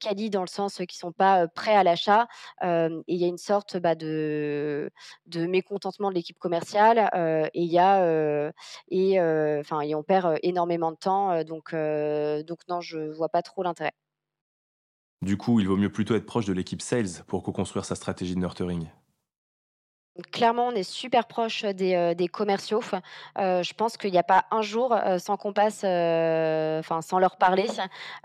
quali 0.00 0.28
dans 0.28 0.42
le 0.42 0.48
sens 0.48 0.82
qui 0.86 0.98
sont 0.98 1.12
pas 1.12 1.48
prêts 1.48 1.74
à 1.74 1.82
l'achat. 1.82 2.26
il 2.62 3.02
y 3.08 3.24
a 3.24 3.28
une 3.28 3.38
sorte 3.38 3.78
bah, 3.78 3.94
de, 3.94 4.90
mécontentement 5.34 6.10
de 6.10 6.14
l'équipe 6.14 6.38
commerciale. 6.38 7.08
et 7.54 7.62
il 7.62 7.72
y 7.72 7.78
a 7.78 8.52
on 8.90 10.02
perd 10.02 10.38
énormément 10.42 10.92
de 10.92 10.96
temps. 10.98 11.42
donc 11.44 11.74
donc 12.46 12.60
non, 12.68 12.80
je 12.82 12.98
vois 13.16 13.30
pas 13.30 13.40
trop 13.42 13.62
l'intérêt. 13.62 13.92
Du 15.20 15.36
coup, 15.36 15.60
il 15.60 15.68
vaut 15.68 15.76
mieux 15.76 15.92
plutôt 15.92 16.14
être 16.14 16.24
proche 16.24 16.46
de 16.46 16.54
l'équipe 16.54 16.80
sales 16.80 17.22
pour 17.26 17.42
co-construire 17.42 17.84
sa 17.84 17.94
stratégie 17.94 18.34
de 18.34 18.40
nurturing. 18.40 18.88
Clairement, 20.32 20.68
on 20.68 20.72
est 20.72 20.82
super 20.82 21.26
proche 21.26 21.64
des, 21.64 22.14
des 22.14 22.28
commerciaux. 22.28 22.80
je 23.36 23.72
pense 23.74 23.96
qu'il 23.96 24.10
n'y 24.12 24.18
a 24.18 24.22
pas 24.22 24.44
un 24.50 24.62
jour 24.62 24.96
sans 25.18 25.36
qu'on 25.36 25.52
passe, 25.52 25.84
enfin 25.84 27.02
sans 27.02 27.18
leur 27.18 27.36
parler. 27.36 27.66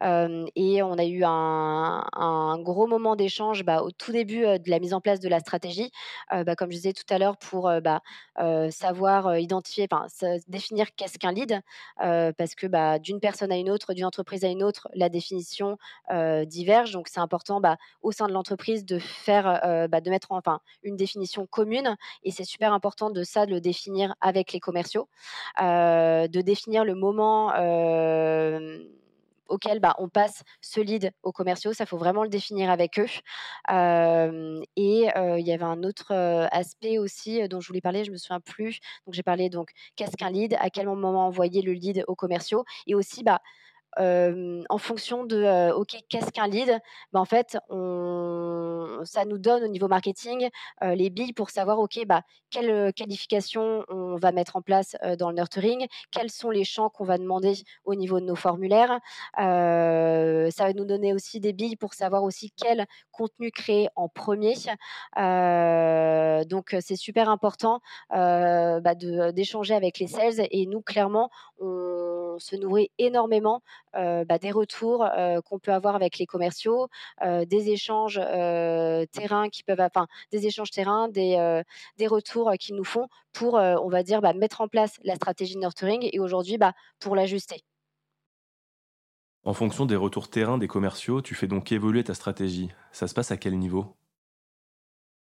et 0.02 0.84
on 0.84 0.98
a 0.98 1.06
eu 1.06 1.24
un, 1.26 2.58
gros 2.60 2.88
moment 2.88 3.16
d'échange 3.16 3.64
bah, 3.64 3.82
au 3.82 3.92
tout 3.92 4.12
début 4.12 4.44
de 4.44 4.70
la 4.70 4.80
mise 4.80 4.94
en 4.94 5.02
place 5.02 5.20
de 5.20 5.28
la 5.28 5.40
stratégie, 5.40 5.92
bah, 6.32 6.56
comme 6.56 6.72
je 6.72 6.78
disais 6.78 6.94
tout 6.94 7.04
à 7.10 7.18
l'heure, 7.18 7.38
pour 7.38 7.70
bah, 7.82 8.02
savoir 8.70 9.38
identifier, 9.38 9.88
définir 10.48 10.96
qu'est-ce 10.96 11.20
qu'un 11.20 11.34
lead, 11.34 11.62
parce 11.98 12.56
que 12.56 12.98
d'une 13.00 13.20
personne 13.20 13.52
à 13.52 13.58
une 13.58 13.70
autre, 13.70 13.94
d'une 13.94 14.06
entreprise 14.06 14.46
à 14.46 14.48
une 14.48 14.64
autre, 14.64 14.88
la 14.94 15.10
définition 15.10 15.78
diverge. 16.46 16.92
Donc 16.92 17.10
c'est 17.10 17.20
important 17.20 17.62
au 18.02 18.12
sein 18.12 18.28
de 18.28 18.34
l'entreprise 18.34 18.86
de 18.86 19.00
faire, 19.00 19.88
de 19.88 20.10
mettre 20.10 20.32
enfin 20.32 20.62
une 20.84 20.96
définition 20.96 21.46
commune 21.46 21.81
et 22.24 22.32
c'est 22.32 22.44
super 22.44 22.74
important 22.74 23.10
de 23.10 23.24
ça, 23.24 23.46
de 23.46 23.52
le 23.52 23.62
définir 23.62 24.16
avec 24.22 24.54
les 24.54 24.60
commerciaux, 24.60 25.08
euh, 25.62 26.28
de 26.28 26.42
définir 26.42 26.86
le 26.86 26.96
moment 26.96 27.54
euh, 27.56 28.80
auquel 29.48 29.80
bah, 29.80 29.96
on 30.00 30.10
passe 30.10 30.44
ce 30.62 30.80
lead 30.80 31.12
aux 31.24 31.32
commerciaux. 31.32 31.74
Ça, 31.74 31.86
faut 31.86 31.98
vraiment 31.98 32.24
le 32.24 32.30
définir 32.30 32.70
avec 32.70 33.00
eux. 33.00 33.08
Euh, 33.72 34.62
et 34.76 35.08
il 35.16 35.48
y 35.48 35.52
avait 35.52 35.64
un 35.64 35.84
autre 35.84 36.14
aspect 36.52 36.98
aussi 36.98 37.48
dont 37.48 37.60
je 37.60 37.68
voulais 37.68 37.82
parler, 37.82 38.04
je 38.04 38.12
me 38.12 38.18
souviens 38.18 38.40
plus. 38.40 38.80
Donc 39.06 39.14
j'ai 39.14 39.24
parlé 39.24 39.50
donc 39.50 39.72
qu'est-ce 39.96 40.16
qu'un 40.16 40.30
lead, 40.30 40.56
à 40.60 40.70
quel 40.70 40.86
moment 40.88 41.28
envoyer 41.28 41.62
le 41.62 41.74
lead 41.74 42.04
aux 42.08 42.16
commerciaux, 42.16 42.64
et 42.88 42.96
aussi 42.96 43.24
bah 43.24 43.42
en 43.98 44.78
fonction 44.78 45.26
de 45.26 45.72
OK, 45.74 45.98
qu'est-ce 46.10 46.32
qu'un 46.32 46.48
lead 46.48 46.80
bah, 47.12 47.20
En 47.20 47.26
fait, 47.26 47.58
on, 47.70 48.41
ça 49.06 49.26
nous 49.26 49.38
donne 49.38 49.64
au 49.64 49.68
niveau 49.68 49.88
marketing 49.88 50.50
les 50.82 51.10
billes 51.10 51.34
pour 51.34 51.50
savoir 51.50 51.80
OK, 51.80 52.00
bah, 52.06 52.24
quelle 52.50 52.94
qualification 52.94 53.84
on 53.90 54.16
va 54.18 54.32
mettre 54.32 54.56
en 54.56 54.62
place 54.62 54.96
dans 55.18 55.30
le 55.30 55.36
nurturing, 55.36 55.88
quels 56.12 56.30
sont 56.30 56.50
les 56.50 56.64
champs 56.64 56.90
qu'on 56.90 57.06
va 57.06 57.18
demander 57.18 57.54
au 57.86 57.96
niveau 57.96 58.20
de 58.20 58.26
nos 58.26 58.36
formulaires. 58.36 59.00
ça 59.38 60.64
va 60.66 60.74
nous 60.74 60.86
donner 60.86 61.14
aussi 61.14 61.40
des 61.40 61.54
billes 61.54 61.76
pour 61.76 61.94
savoir 61.94 62.24
aussi 62.24 62.52
quel 62.56 62.86
contenu 63.12 63.52
créer 63.52 63.90
en 63.96 64.10
premier. 64.10 64.56
donc, 65.16 66.76
c'est 66.80 66.96
super 66.96 67.30
important 67.30 67.82
bah, 68.10 68.96
d'échanger 68.96 69.74
avec 69.74 70.00
les 70.00 70.08
sales 70.08 70.48
et 70.52 70.66
nous, 70.66 70.82
clairement, 70.82 71.30
on 71.60 72.31
se 72.40 72.56
nourrit 72.56 72.90
énormément 72.98 73.62
bah, 73.94 74.38
des 74.40 74.52
retours 74.52 75.06
qu'on 75.46 75.60
peut 75.60 75.74
avoir 75.74 75.96
avec 75.96 76.18
les 76.18 76.26
commerciaux, 76.26 76.88
des 77.24 77.70
échanges 77.70 78.20
terrain 79.12 79.50
qui 79.50 79.64
peuvent, 79.64 79.82
enfin, 79.82 80.08
des 80.32 80.48
échanges 80.48 80.72
terrain, 80.72 81.08
des, 81.08 81.64
des 81.98 82.08
retours 82.08 82.52
qu'ils 82.60 82.76
nous 82.76 82.84
font 82.84 83.08
pour, 83.34 83.56
on 83.56 83.90
va 83.90 84.04
dire, 84.04 84.22
bah, 84.22 84.34
mettre 84.34 84.62
en 84.62 84.68
place 84.68 84.96
la 85.04 85.16
stratégie 85.16 85.56
de 85.56 85.60
nurturing 85.60 86.10
et 86.12 86.20
aujourd'hui, 86.20 86.58
bah, 86.58 86.74
pour 87.00 87.16
l'ajuster. 87.16 87.64
En 89.44 89.54
fonction 89.54 89.88
des 89.88 89.96
retours 89.96 90.30
terrain 90.30 90.60
des 90.60 90.68
commerciaux, 90.68 91.22
tu 91.22 91.34
fais 91.34 91.48
donc 91.48 91.72
évoluer 91.72 92.04
ta 92.04 92.14
stratégie. 92.14 92.70
Ça 92.92 93.08
se 93.08 93.16
passe 93.16 93.32
à 93.32 93.38
quel 93.38 93.58
niveau? 93.58 93.96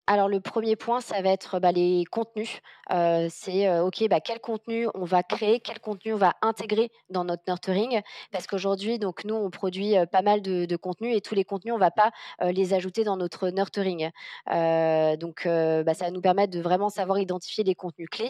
Alors 0.09 0.29
le 0.29 0.41
premier 0.41 0.77
point, 0.77 1.01
ça 1.01 1.21
va 1.21 1.31
être 1.31 1.59
bah, 1.59 1.73
les 1.73 2.05
contenus. 2.05 2.61
Euh, 2.93 3.27
c'est 3.29 3.67
euh, 3.69 3.85
ok, 3.85 4.07
bah, 4.09 4.21
quel 4.21 4.39
contenu 4.39 4.87
on 4.95 5.05
va 5.05 5.25
créer, 5.25 5.59
quel 5.59 5.81
contenu 5.81 6.13
on 6.13 6.17
va 6.17 6.35
intégrer 6.43 6.93
dans 7.11 7.25
notre 7.25 7.43
nurturing, 7.49 8.01
parce 8.31 8.47
qu'aujourd'hui, 8.47 9.01
donc 9.01 9.25
nous, 9.25 9.35
on 9.35 9.51
produit 9.51 9.99
euh, 9.99 10.07
pas 10.07 10.23
mal 10.23 10.43
de, 10.43 10.77
contenus 10.77 11.17
et 11.17 11.21
tous 11.21 11.35
les 11.35 11.45
contenus, 11.45 11.75
on 11.75 11.79
va 11.79 11.91
pas 11.91 12.13
les 12.43 12.75
ajouter 12.75 13.03
dans 13.03 13.17
notre 13.17 13.49
nurturing. 13.49 14.11
donc 14.47 15.43
bah, 15.47 15.95
ça 15.95 16.05
va 16.05 16.11
nous 16.11 16.21
permettre 16.21 16.53
de 16.53 16.61
vraiment 16.61 16.91
savoir 16.91 17.19
identifier 17.19 17.65
les 17.65 17.75
contenus 17.75 18.09
clés. 18.11 18.29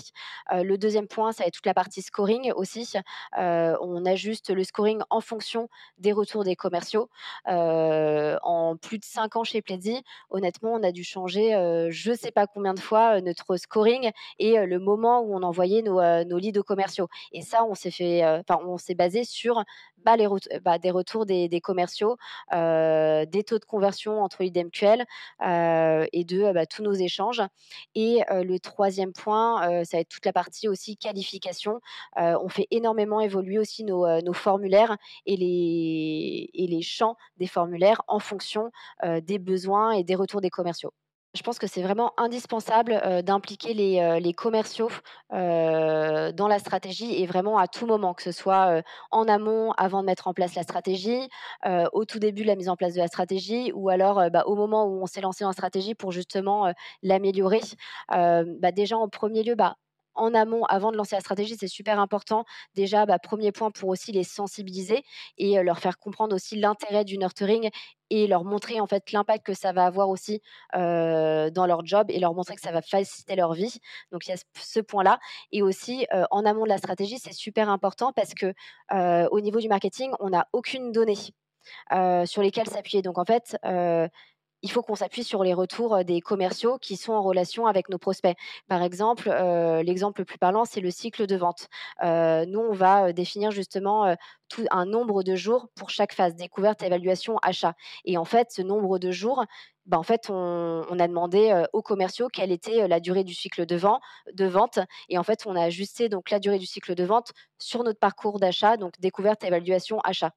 le 0.53 0.77
deuxième 0.77 1.09
point, 1.09 1.33
ça 1.33 1.43
va 1.43 1.49
être 1.49 1.55
toute 1.55 1.67
la 1.67 1.75
partie 1.75 2.03
scoring 2.03 2.53
aussi. 2.53 2.95
on 3.37 4.07
ajuste 4.07 4.51
le 4.51 4.65
scoring 4.65 5.01
en 5.11 5.21
fonction 5.21 5.69
des 5.99 6.13
retours 6.13 6.45
des 6.45 6.57
commerciaux. 6.57 7.09
en 7.47 8.77
plus 8.81 8.99
de 8.99 9.05
cinq 9.05 9.37
ans 9.37 9.45
chez 9.45 9.61
Pledzi, 9.61 10.03
honnêtement, 10.31 10.73
on 10.73 10.83
a 10.83 10.93
dû 10.93 11.03
changer 11.03 11.55
je 11.91 12.11
ne 12.11 12.17
sais 12.17 12.31
pas 12.31 12.47
combien 12.47 12.75
de 12.75 12.81
fois 12.81 13.21
notre 13.21 13.57
scoring 13.57 14.11
et 14.39 14.59
le 14.65 14.79
moment 14.79 15.21
où 15.21 15.35
on 15.35 15.43
envoyait 15.43 15.83
nos, 15.83 16.01
nos 16.25 16.39
leads 16.39 16.63
commerciaux. 16.63 17.09
Et 17.33 17.43
ça, 17.43 17.65
on 17.65 17.75
s'est 17.75 17.91
fait, 17.91 18.23
on 18.49 18.79
s'est 18.79 18.95
basé 18.95 19.25
sur 19.25 19.65
bah, 20.07 20.17
les 20.17 20.29
bah, 20.63 20.79
des 20.79 20.91
retours 20.91 21.27
des, 21.27 21.61
commerciaux, 21.61 22.17
des 22.53 23.45
taux 23.45 23.59
de 23.59 23.65
conversion 23.65 24.23
entre 24.23 24.43
leads 24.43 24.65
MQL 24.65 25.05
et 26.13 26.25
de 26.25 26.53
bah, 26.53 26.67
tous 26.67 26.83
nos 26.83 26.93
échanges. 26.93 27.43
Et 27.95 28.21
le 28.31 28.59
troisième 28.59 29.13
point, 29.13 29.85
ça 29.85 29.97
va 29.97 30.01
être 30.01 30.09
toute 30.09 30.27
la 30.27 30.33
partie 30.33 30.69
aussi 30.69 30.97
qualification. 30.97 31.81
on 32.17 32.49
fait 32.49 32.69
énormément 32.71 33.21
évoluer 33.21 33.59
aussi 33.59 33.85
nos, 33.85 34.33
formulaires 34.33 34.97
et 35.27 35.37
les 35.37 36.83
champs 36.83 37.17
des 37.39 37.47
formulaires 37.47 38.03
en 38.07 38.21
fonction 38.21 38.71
des 39.05 39.39
besoins 39.39 39.93
et 39.93 40.05
des 40.05 40.15
retours 40.15 40.41
des 40.41 40.51
commerciaux. 40.51 40.93
Je 41.37 41.43
pense 41.43 41.59
que 41.59 41.67
c'est 41.67 41.83
vraiment 41.83 42.13
indispensable, 42.19 43.01
heu, 43.05 43.23
d'impliquer 43.23 43.75
les, 43.75 44.19
les 44.21 44.33
commerciaux, 44.33 44.89
heu, 45.33 46.33
dans 46.33 46.49
la 46.49 46.59
stratégie 46.59 47.23
et 47.23 47.27
vraiment 47.27 47.59
à 47.59 47.69
tout 47.69 47.87
moment, 47.87 48.15
que 48.15 48.23
ce 48.23 48.33
soit, 48.33 48.83
en 49.11 49.29
amont 49.29 49.73
avant 49.73 50.01
de 50.01 50.07
mettre 50.07 50.29
en 50.29 50.35
place 50.35 50.55
la 50.55 50.63
stratégie, 50.63 51.29
au 51.93 52.05
tout 52.05 52.19
début 52.19 52.43
de 52.43 52.47
la 52.47 52.57
mise 52.57 52.69
en 52.69 52.77
place 52.77 52.95
de 52.95 52.99
la 53.01 53.07
stratégie 53.09 53.71
ou 53.75 53.89
alors, 53.91 54.31
bah, 54.31 54.45
au 54.47 54.57
moment 54.57 54.87
où 54.87 55.03
on 55.03 55.07
s'est 55.07 55.21
lancé 55.21 55.45
en 55.45 55.53
stratégie 55.53 55.95
pour 55.95 56.11
justement, 56.13 56.73
l'améliorer. 57.03 57.61
Bah, 58.11 58.73
déjà 58.73 58.97
en 58.97 59.09
premier 59.09 59.43
lieu, 59.43 59.55
bah, 59.55 59.77
en 60.17 60.35
amont, 60.35 60.65
avant 60.65 60.93
de 60.93 60.97
lancer 60.97 61.15
la 61.17 61.21
stratégie, 61.21 61.57
c'est 61.59 61.69
super 61.69 61.99
important. 62.01 62.45
Déjà, 62.75 63.07
bah, 63.07 63.19
1 63.19 63.53
point 63.53 63.71
pour 63.71 63.89
aussi 63.91 64.13
les 64.13 64.25
sensibiliser 64.25 65.05
et 65.39 65.63
leur 65.63 65.79
faire 65.79 65.99
comprendre 65.99 66.35
aussi 66.35 66.57
l'intérêt 66.57 67.05
du 67.05 67.19
nurturing 67.19 67.71
et 68.11 68.27
leur 68.29 68.45
montrer 68.45 68.81
en 68.81 68.87
fait 68.87 69.11
l'impact 69.13 69.45
que 69.47 69.55
ça 69.55 69.73
va 69.73 69.87
avoir 69.87 70.09
aussi, 70.09 70.41
dans 70.75 71.67
leur 71.67 71.85
job 71.87 72.07
et 72.11 72.19
leur 72.21 72.35
montrer 72.35 72.55
que 72.57 72.61
ça 72.63 72.73
va 72.73 72.83
faciliter 72.83 73.37
leur 73.37 73.53
vie. 73.55 73.79
Donc 74.13 74.27
il 74.27 74.31
y 74.31 74.35
a 74.35 74.37
ce 74.57 74.81
point-là 74.81 75.19
et 75.53 75.63
aussi, 75.63 76.07
en 76.31 76.45
amont 76.47 76.65
de 76.65 76.69
la 76.71 76.79
stratégie, 76.79 77.19
c'est 77.19 77.33
super 77.35 77.69
important 77.69 78.13
parce 78.13 78.35
que, 78.35 78.55
au 79.31 79.41
niveau 79.41 79.61
du 79.61 79.69
marketing, 79.69 80.13
on 80.21 80.31
n'a 80.31 80.47
aucune 80.53 80.93
donnée, 80.93 81.17
sur 82.27 82.43
lesquelles 82.43 82.69
s'appuyer. 82.69 83.03
Donc 83.03 83.19
en 83.19 83.25
fait, 83.25 83.57
il 84.63 84.71
faut 84.71 84.83
qu'on 84.83 84.95
s'appuie 84.95 85.25
sur 85.25 85.43
les 85.45 85.55
retours, 85.55 86.05
des 86.05 86.21
commerciaux 86.21 86.79
qui 86.79 86.97
sont 86.97 87.13
en 87.13 87.23
relation 87.23 87.67
avec 87.67 87.89
nos 87.89 87.99
prospects. 87.99 88.37
Par 88.69 88.83
exemple, 88.83 89.31
l'exemple 89.85 90.23
le 90.23 90.25
plus 90.25 90.39
parlant, 90.39 90.65
c'est 90.65 90.81
le 90.81 90.91
cycle 90.91 91.27
de 91.27 91.37
vente. 91.37 91.69
Nous, 92.03 92.61
on 92.61 92.73
va, 92.73 93.13
définir 93.13 93.51
justement, 93.51 94.17
un 94.71 94.87
nombre 94.87 95.23
de 95.23 95.37
jours 95.37 95.69
pour 95.75 95.91
chaque 95.91 96.13
phase, 96.13 96.35
découverte, 96.35 96.83
évaluation, 96.83 97.39
achat 97.43 97.75
et 98.05 98.17
en 98.19 98.25
fait, 98.25 98.51
ce 98.51 98.63
nombre 98.63 98.99
de 98.99 99.11
jours, 99.11 99.45
bah, 99.87 99.99
en 99.99 100.03
fait, 100.03 100.31
on 100.31 100.99
a 100.99 101.09
demandé, 101.09 101.65
aux 101.73 101.83
commerciaux 101.83 102.29
quelle 102.29 102.53
était, 102.53 102.89
la 102.89 103.01
durée 103.01 103.25
du 103.25 103.35
cycle 103.35 103.67
de 103.67 103.77
vent 103.77 104.01
de 104.33 104.47
vente 104.47 104.79
et 105.09 105.19
en 105.19 105.23
fait, 105.23 105.47
on 105.47 105.57
a 105.57 105.63
ajusté 105.63 106.09
donc 106.09 106.31
la 106.31 106.39
durée 106.39 106.59
du 106.59 106.67
cycle 106.67 106.95
de 106.95 107.05
vente 107.05 107.33
sur 107.59 107.85
notre 107.85 108.01
parcours 108.01 108.41
d'achat, 108.41 108.77
donc 108.77 108.99
découverte, 109.01 109.45
évaluation, 109.45 110.01
achat. 110.01 110.33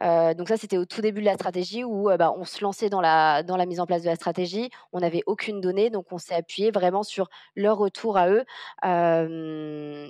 Donc 0.00 0.48
ça, 0.48 0.56
c'était 0.56 0.78
au 0.78 0.84
tout 0.84 1.00
début 1.00 1.20
de 1.20 1.26
la 1.26 1.34
stratégie 1.34 1.84
où, 1.84 2.08
bah, 2.16 2.32
on 2.36 2.44
se 2.44 2.62
lançait 2.62 2.90
dans 2.90 3.00
la 3.00 3.66
mise 3.66 3.80
en 3.80 3.86
place 3.86 4.02
de 4.02 4.08
la 4.08 4.16
stratégie. 4.16 4.70
On 4.92 5.00
n'avait 5.00 5.22
aucune 5.26 5.60
donnée, 5.60 5.90
donc 5.90 6.06
on 6.12 6.18
s'est 6.18 6.34
appuyé 6.34 6.70
vraiment 6.70 7.02
sur 7.02 7.28
leur 7.56 7.78
retour 7.78 8.16
à 8.16 8.28
eux. 8.28 8.44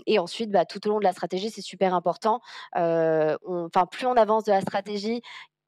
Et 0.06 0.18
ensuite, 0.18 0.50
bah, 0.50 0.64
tout 0.64 0.86
au 0.86 0.90
long 0.90 0.98
de 0.98 1.04
la 1.04 1.12
stratégie, 1.12 1.50
c'est 1.50 1.60
super 1.62 1.94
important. 1.94 2.40
Plus 2.72 4.06
on 4.06 4.16
avance 4.16 4.44
de 4.44 4.52
la 4.52 4.60
stratégie 4.60 5.22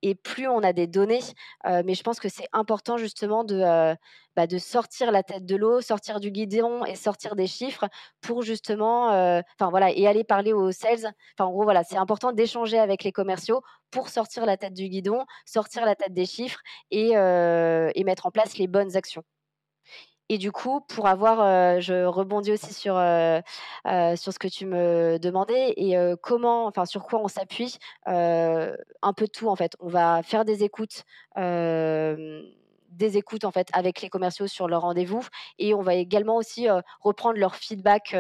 et 0.05 0.15
plus 0.15 0.49
on 0.49 0.63
a 0.63 0.73
des 0.73 0.87
données, 0.87 1.21
heu, 1.67 1.83
mais 1.85 1.95
je 1.95 2.03
pense 2.03 2.21
que 2.21 2.29
c'est 2.29 2.49
important 2.53 2.97
justement 2.99 3.45
de, 3.45 3.57
heu, 3.57 3.97
bah, 4.37 4.47
de 4.47 4.59
sortir 4.59 5.11
la 5.13 5.23
tête 5.23 5.47
de 5.47 5.57
l'eau, 5.57 5.81
sortir 5.81 6.21
du 6.21 6.31
guidon 6.31 6.85
et 6.85 6.95
sortir 6.97 7.37
des 7.37 7.47
chiffres 7.47 7.87
pour 8.21 8.43
justement, 8.43 9.13
heu, 9.13 9.43
enfin 9.59 9.71
voilà 9.71 9.91
et 9.93 10.07
aller 10.07 10.25
parler 10.25 10.53
aux 10.53 10.73
sales. 10.73 11.13
Enfin, 11.39 11.49
en 11.49 11.53
gros, 11.53 11.65
voilà, 11.65 11.85
c'est 11.85 11.97
important 11.97 12.33
d'échanger 12.33 12.79
avec 12.79 13.05
les 13.05 13.13
commerciaux 13.13 13.63
pour 13.91 14.09
sortir 14.09 14.47
la 14.47 14.57
tête 14.57 14.75
du 14.75 14.89
guidon, 14.89 15.25
sortir 15.47 15.85
la 15.87 15.95
tête 15.97 16.13
des 16.15 16.27
chiffres 16.27 16.61
et 16.91 17.15
mettre 18.05 18.27
en 18.27 18.31
place 18.31 18.59
les 18.59 18.67
bonnes 18.69 18.97
actions. 18.97 19.25
Et 20.35 20.39
du 20.39 20.51
coup, 20.51 20.81
pour 20.81 21.07
avoir, 21.07 21.41
heu, 21.77 21.81
je 21.81 22.05
rebondis 22.07 22.51
aussi 22.51 22.75
sur, 22.75 22.97
heu 22.97 23.41
heu, 23.87 24.17
sur 24.17 24.33
ce 24.33 24.39
que 24.41 24.49
tu 24.49 24.67
me 24.67 25.17
demandais 25.19 25.75
et 25.77 25.95
comment 26.23 26.67
enfin, 26.67 26.87
sur 26.87 27.05
quoi 27.05 27.21
on 27.23 27.29
s'appuie, 27.29 27.77
un 28.07 29.13
peu 29.17 29.27
de 29.27 29.31
tout, 29.31 29.49
en 29.49 29.55
fait. 29.55 29.77
On 29.79 29.87
va 29.89 30.23
faire 30.25 30.45
des 30.45 30.65
écoutes, 30.65 31.05
des 31.37 33.17
écoutes, 33.17 33.45
en 33.45 33.53
fait, 33.53 33.69
avec 33.73 34.01
les 34.03 34.09
commerciaux 34.09 34.49
sur 34.49 34.67
leurs 34.69 34.81
rendez-vous 34.83 35.25
et 35.61 35.73
on 35.75 35.83
va 35.83 35.95
également 35.95 36.35
aussi, 36.37 36.67
reprendre 37.01 37.39
leur 37.39 37.55
feedback, 37.55 38.17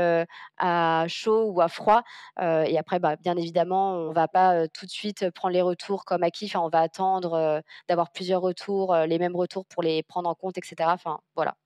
à 0.58 1.04
chaud 1.08 1.46
ou 1.50 1.60
à 1.60 1.66
froid, 1.68 2.02
et 2.40 2.78
après, 2.78 3.00
bah, 3.00 3.16
bien 3.16 3.36
évidemment, 3.36 3.94
on 3.94 4.12
va 4.12 4.28
pas, 4.28 4.68
tout 4.68 4.86
de 4.86 4.90
suite 4.92 5.30
prendre 5.30 5.52
les 5.54 5.62
retours 5.62 6.04
comme 6.04 6.22
acquis. 6.22 6.52
On 6.56 6.68
va 6.68 6.78
attendre, 6.80 7.60
d'avoir 7.88 8.12
plusieurs 8.12 8.40
retours, 8.40 8.94
les 8.94 9.18
mêmes 9.18 9.34
retours 9.36 9.66
pour 9.66 9.82
les 9.82 10.04
prendre 10.04 10.28
en 10.30 10.34
compte 10.36 10.56
et 10.58 10.60
cetera. 10.64 10.92
Enfin, 10.94 11.18
voilà. 11.34 11.56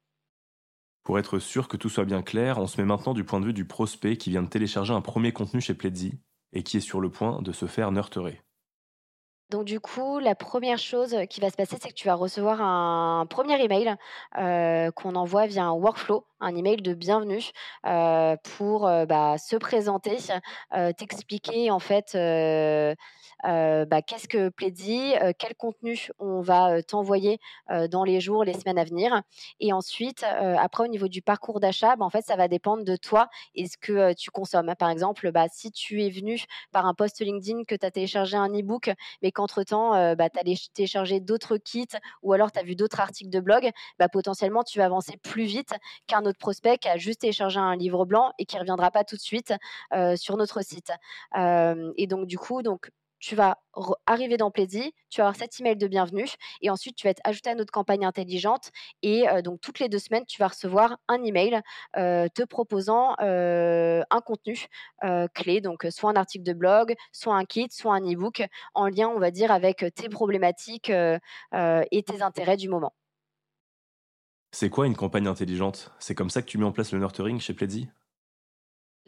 Pour 1.08 1.18
être 1.18 1.38
sûr 1.38 1.68
que 1.68 1.78
tout 1.78 1.88
soit 1.88 2.04
bien 2.04 2.20
clair, 2.20 2.58
on 2.58 2.66
se 2.66 2.78
met 2.78 2.86
maintenant 2.86 3.14
du 3.14 3.24
point 3.24 3.40
de 3.40 3.46
vue 3.46 3.54
du 3.54 3.64
prospect 3.64 4.18
qui 4.18 4.28
vient 4.28 4.42
de 4.42 4.48
télécharger 4.50 4.92
un 4.92 5.00
premier 5.00 5.32
contenu 5.32 5.58
chez 5.58 5.72
Pledzi 5.72 6.20
et 6.52 6.62
qui 6.62 6.76
est 6.76 6.80
sur 6.80 7.00
le 7.00 7.08
point 7.08 7.40
de 7.40 7.50
se 7.50 7.64
faire 7.64 7.92
nurturer. 7.92 8.42
Donc 9.50 9.64
du 9.64 9.80
coup, 9.80 10.18
la 10.18 10.34
première 10.34 10.76
chose 10.76 11.16
qui 11.30 11.40
va 11.40 11.48
se 11.48 11.56
passer, 11.56 11.78
c'est 11.80 11.88
que 11.88 11.94
tu 11.94 12.06
vas 12.06 12.14
recevoir 12.14 12.60
un 12.60 13.24
premier 13.24 13.58
email, 13.64 13.96
heu, 14.38 14.90
qu'on 14.92 15.14
envoie 15.14 15.46
via 15.46 15.64
un 15.64 15.72
workflow, 15.72 16.26
un 16.40 16.54
email 16.54 16.76
de 16.76 16.92
bienvenue, 16.92 17.42
heu, 17.86 18.36
pour, 18.58 18.80
bah, 19.08 19.36
se 19.38 19.56
présenter, 19.56 20.18
t'expliquer 20.98 21.70
en 21.70 21.78
fait, 21.78 22.10
bah, 23.42 24.02
qu'est-ce 24.02 24.28
que 24.28 24.48
heu, 24.48 25.32
quel 25.38 25.54
contenu 25.56 26.10
on 26.18 26.42
va, 26.42 26.82
t'envoyer, 26.82 27.40
dans 27.90 28.04
les 28.04 28.20
jours, 28.20 28.44
les 28.44 28.52
semaines 28.52 28.78
à 28.78 28.84
venir 28.84 29.22
et 29.60 29.72
ensuite, 29.72 30.24
après 30.24 30.84
au 30.84 30.88
niveau 30.88 31.08
du 31.08 31.22
parcours 31.22 31.58
d'achat, 31.58 31.96
bah, 31.96 32.04
en 32.04 32.10
fait, 32.10 32.22
ça 32.22 32.36
va 32.36 32.48
dépendre 32.48 32.84
de 32.84 32.96
toi 32.96 33.28
et 33.54 33.66
ce 33.66 33.78
que, 33.78 34.12
tu 34.12 34.30
consommes. 34.30 34.74
Par 34.78 34.90
exemple, 34.90 35.30
si 35.50 35.70
tu 35.72 36.02
es 36.04 36.10
venu 36.10 36.38
par 36.70 36.84
un 36.84 36.92
post 36.92 37.20
LinkedIn, 37.20 37.64
que 37.64 37.74
tu 37.74 37.86
as 37.86 37.90
téléchargé 37.90 38.36
un 38.36 38.48
e-book 38.50 38.90
mais 39.22 39.32
qu'entre-temps, 39.38 39.94
heu, 39.96 40.14
bah, 40.16 40.30
tu 40.30 40.38
as 40.40 40.44
téléchargé 40.74 41.20
d'autres 41.20 41.56
kits 41.58 41.86
ou 42.22 42.32
alors 42.34 42.52
tu 42.52 42.58
as 42.58 42.62
vu 42.64 42.76
d'autres 42.76 43.00
articles 43.00 43.30
de 43.30 43.40
blog, 43.40 43.70
bah, 43.98 44.08
potentiellement 44.08 44.64
tu 44.64 44.78
vas 44.78 44.86
avancer 44.86 45.16
plus 45.22 45.44
vite 45.44 45.74
qu'un 46.06 46.24
autre 46.26 46.38
prospect 46.38 46.78
qui 46.78 46.88
a 46.88 46.96
juste 46.98 47.20
téléchargé 47.22 47.58
un 47.60 47.76
livre 47.76 48.04
blanc 48.04 48.32
et 48.38 48.46
qui 48.46 48.56
ne 48.56 48.60
reviendra 48.60 48.90
pas 48.90 49.04
tout 49.04 49.16
de 49.16 49.20
suite, 49.20 49.54
heu, 49.94 50.16
sur 50.16 50.36
notre 50.36 50.62
site. 50.62 50.92
Hem 51.34 51.92
et 51.96 52.06
donc 52.06 52.26
du 52.26 52.38
coup, 52.38 52.62
donc 52.62 52.90
tu 53.20 53.36
vas 53.36 53.58
arriver 54.06 54.36
dans 54.36 54.50
Plaisy, 54.50 54.92
tu 55.10 55.20
vas 55.20 55.26
avoir 55.28 55.36
cet 55.36 55.58
email 55.60 55.76
de 55.76 55.86
bienvenue 55.86 56.26
et 56.62 56.70
ensuite 56.70 56.96
tu 56.96 57.06
vas 57.06 57.10
être 57.10 57.20
ajouté 57.24 57.50
à 57.50 57.54
notre 57.54 57.72
campagne 57.72 58.04
intelligente 58.04 58.70
et 59.02 59.28
heu, 59.28 59.42
donc 59.42 59.60
toutes 59.60 59.78
les 59.80 59.88
2 59.88 59.98
semaines, 59.98 60.24
tu 60.26 60.38
vas 60.40 60.48
recevoir 60.48 60.98
un 61.08 61.22
email, 61.24 61.60
heu, 61.96 62.28
te 62.34 62.42
proposant, 62.44 63.14
heu, 63.20 64.02
un 64.10 64.20
contenu, 64.20 64.66
clé, 65.34 65.60
donc 65.60 65.86
soit 65.90 66.10
un 66.10 66.16
article 66.16 66.44
de 66.44 66.52
blog, 66.52 66.94
soit 67.12 67.34
un 67.34 67.44
kit, 67.44 67.68
soit 67.70 67.94
un 67.94 68.00
e-book 68.02 68.42
en 68.74 68.86
lien, 68.88 69.08
on 69.08 69.18
va 69.18 69.30
dire, 69.30 69.50
avec, 69.52 69.84
tes 69.94 70.08
problématiques, 70.08 70.90
et 70.90 72.02
tes 72.02 72.22
intérêts 72.22 72.56
du 72.56 72.68
moment. 72.68 72.92
C'est 74.52 74.68
quoi 74.68 74.86
une 74.86 74.94
campagne 74.96 75.26
intelligente? 75.26 75.90
C'est 75.98 76.14
comme 76.14 76.28
ça 76.28 76.42
que 76.42 76.46
tu 76.48 76.58
mets 76.58 76.64
en 76.64 76.72
place 76.72 76.92
le 76.92 76.98
nurturing 76.98 77.40
chez 77.40 77.54
Pledzi 77.54 77.88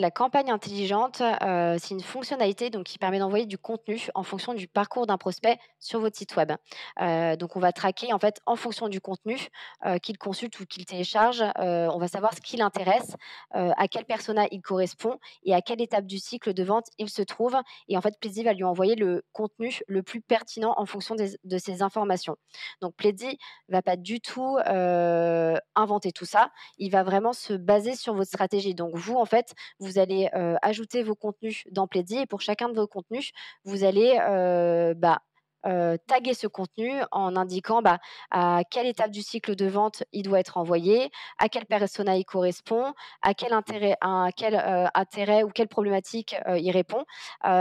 La 0.01 0.11
campagne 0.11 0.51
intelligente, 0.51 1.21
heu, 1.21 1.77
c'est 1.79 1.91
une 1.91 2.01
fonctionnalité 2.01 2.71
donc 2.71 2.85
qui 2.85 2.97
permet 2.97 3.19
d'envoyer 3.19 3.45
du 3.45 3.59
contenu 3.59 4.09
en 4.15 4.23
fonction 4.23 4.55
du 4.55 4.67
parcours 4.67 5.07
d'un 5.07 5.19
prospect 5.19 5.59
sur 5.79 6.01
votre 6.01 6.17
site 6.17 6.37
web. 6.37 6.53
Heu, 7.03 7.37
donc 7.37 7.55
on 7.55 7.61
va 7.61 7.71
traquer 7.73 8.15
en 8.15 8.19
fait 8.19 8.41
en 8.47 8.57
fonction 8.57 8.89
du 8.89 9.03
contenu, 9.03 9.37
heu, 9.85 9.99
qu'il 9.99 10.17
consulte 10.17 10.59
ou 10.59 10.65
qu'il 10.65 10.87
télécharge, 10.87 11.45
on 11.59 11.99
va 11.99 12.09
savoir 12.09 12.33
ce 12.33 12.41
qui 12.41 12.57
l'intéresse, 12.57 13.15
à 13.51 13.89
quel 13.89 14.07
persona 14.07 14.47
il 14.51 14.63
correspond 14.63 15.19
et 15.45 15.53
à 15.53 15.61
quelle 15.61 15.83
étape 15.83 16.07
du 16.07 16.19
cycle 16.19 16.55
de 16.55 16.65
vente 16.65 16.87
il 16.97 17.11
se 17.11 17.21
trouve 17.21 17.57
et 17.89 17.99
en 17.99 18.01
fait 18.01 18.19
Pledzi 18.19 18.43
va 18.43 18.55
lui 18.55 18.65
envoyer 18.65 18.95
le 18.95 19.23
contenu 19.35 19.81
le 19.87 20.03
plus 20.03 20.23
pertinent 20.23 20.73
en 20.79 20.87
fonction 20.87 21.15
de 21.15 21.59
ces 21.59 21.83
informations. 21.83 22.37
Donc 22.81 22.95
Pledzi 22.97 23.37
va 23.69 23.83
pas 23.83 23.97
du 23.97 24.23
tout, 24.23 24.57
inventer 25.77 26.13
tout 26.13 26.25
ça, 26.25 26.53
il 26.79 26.91
va 26.91 27.03
vraiment 27.03 27.35
se 27.35 27.53
baser 27.53 27.95
sur 27.95 28.15
votre 28.15 28.29
stratégie. 28.29 28.75
Donc 28.75 28.95
vous 28.95 29.17
en 29.17 29.27
fait, 29.27 29.53
vous 29.79 29.90
allez, 29.99 30.29
heu, 30.35 30.57
ajouter 30.63 31.03
vos 31.03 31.15
contenus 31.15 31.65
dans 31.71 31.87
Pledzi 31.87 32.19
et 32.19 32.27
pour 32.27 32.41
chacun 32.41 32.69
de 32.69 32.75
vos 32.75 32.87
contenus, 32.87 33.33
vous 33.65 33.85
allez, 33.85 34.17
bah, 34.97 35.21
taguer 36.07 36.33
ce 36.35 36.47
contenu 36.47 36.91
en 37.13 37.37
indiquant, 37.37 37.83
bah, 37.83 37.99
à 38.31 38.63
quelle 38.71 38.87
étape 38.87 39.11
du 39.11 39.23
cycle 39.23 39.55
de 39.57 39.67
vente 39.67 40.03
il 40.13 40.23
doit 40.23 40.41
être 40.41 40.57
envoyé, 40.57 41.11
à 41.39 41.49
quel 41.51 41.67
persona 41.67 42.17
il 42.17 42.25
correspond, 42.25 42.95
à 43.23 43.35
quel 43.35 43.53
intérêt 43.53 43.97
à 44.01 44.29
quel, 44.35 44.55
intérêt 44.95 45.43
ou 45.43 45.49
quelle 45.51 45.69
problématique, 45.69 46.35
il 46.49 46.71
répond, 46.71 47.05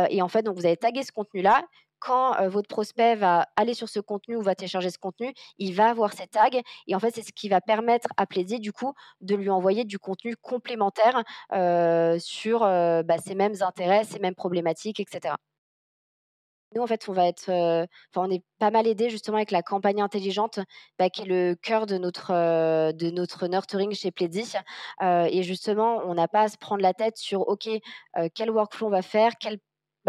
et 0.09 0.21
en 0.21 0.27
fait, 0.29 0.43
donc 0.43 0.55
vous 0.55 0.65
allez 0.65 0.77
taguer 0.77 1.03
ce 1.03 1.11
contenu-là. 1.11 1.63
Quand, 1.99 2.47
votre 2.47 2.67
prospect 2.69 3.15
va 3.15 3.47
aller 3.57 3.73
sur 3.73 3.89
ce 3.89 3.99
contenu 3.99 4.35
ou 4.37 4.41
va 4.41 4.55
télécharger 4.55 4.89
ce 4.89 4.97
contenu, 4.97 5.33
il 5.57 5.73
va 5.75 5.89
avoir 5.89 6.13
ces 6.13 6.27
tags 6.27 6.47
et 6.87 6.95
en 6.95 6.99
fait, 6.99 7.11
c'est 7.13 7.21
ce 7.23 7.33
qui 7.33 7.49
va 7.49 7.59
permettre 7.61 8.07
à 8.17 8.25
Pledzi, 8.25 8.59
du 8.59 8.71
coup, 8.71 8.93
de 9.21 9.35
lui 9.35 9.49
envoyer 9.49 9.83
du 9.85 9.99
contenu 9.99 10.35
complémentaire, 10.37 11.23
sur, 12.19 12.63
heu, 12.63 13.03
bah, 13.03 13.17
ces 13.17 13.35
mêmes 13.35 13.55
intérêts, 13.61 14.03
ces 14.05 14.19
mêmes 14.19 14.35
problématiques 14.35 14.99
et 14.99 15.05
cetera. 15.11 15.37
Nous, 16.75 16.83
en 16.83 16.87
fait, 16.87 17.09
on 17.09 17.13
va 17.13 17.27
être, 17.27 17.49
on 18.15 18.29
est 18.29 18.43
pas 18.59 18.69
mal 18.69 18.85
aidés 18.85 19.09
justement 19.09 19.37
avec 19.37 19.49
la 19.49 19.63
campagne 19.63 20.01
intelligente, 20.01 20.59
bah, 20.99 21.09
qui 21.09 21.23
est 21.23 21.25
le 21.25 21.55
cœur 21.55 21.87
de 21.87 21.97
notre, 21.97 22.91
de 22.91 23.09
notre 23.09 23.47
nurturing 23.47 23.91
chez 23.93 24.11
heu 25.01 25.27
et 25.31 25.41
justement, 25.43 26.01
on 26.05 26.13
n'a 26.13 26.27
pas 26.27 26.41
à 26.43 26.47
se 26.47 26.57
prendre 26.57 26.81
la 26.83 26.93
tête 26.93 27.17
sur 27.17 27.47
OK, 27.47 27.67
quel 28.35 28.51
workflow 28.51 28.87
on 28.87 28.89
va 28.91 29.01
faire, 29.01 29.31
quel 29.39 29.57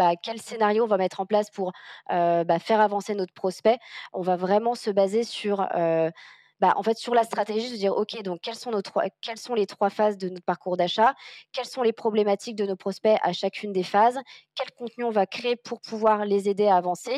bah, 0.01 0.15
quel 0.21 0.41
scénario 0.41 0.83
on 0.83 0.87
va 0.87 0.97
mettre 0.97 1.19
en 1.19 1.25
place 1.27 1.49
pour, 1.51 1.71
bah, 2.09 2.59
faire 2.59 2.81
avancer 2.81 3.13
notre 3.15 3.33
prospect. 3.33 3.77
On 4.13 4.21
va 4.21 4.35
vraiment 4.35 4.75
se 4.75 4.89
baser 4.89 5.23
sur, 5.23 5.67
bah, 6.59 6.73
en 6.75 6.83
fait, 6.83 6.97
sur 6.97 7.15
la 7.15 7.23
stratégie, 7.23 7.71
de 7.71 7.75
dire, 7.77 7.95
OK, 7.95 8.21
donc 8.21 8.39
quelles 8.41 8.55
sont, 8.55 8.71
nos 8.71 8.81
trois, 8.83 9.05
quelles 9.21 9.39
sont 9.39 9.55
les 9.55 9.65
trois 9.65 9.89
phases 9.89 10.17
de 10.17 10.29
notre 10.29 10.45
parcours 10.45 10.77
d'achat? 10.77 11.15
Quelles 11.51 11.65
sont 11.65 11.81
les 11.81 11.93
problématiques 11.93 12.55
de 12.55 12.65
nos 12.65 12.75
prospects 12.75 13.17
à 13.23 13.33
chacune 13.33 13.73
des 13.73 13.83
phases? 13.83 14.19
Quel 14.55 14.71
contenu 14.77 15.03
on 15.03 15.09
va 15.11 15.25
créer 15.25 15.55
pour 15.55 15.81
pouvoir 15.81 16.25
les 16.25 16.49
aider 16.49 16.67
à 16.67 16.75
avancer? 16.77 17.17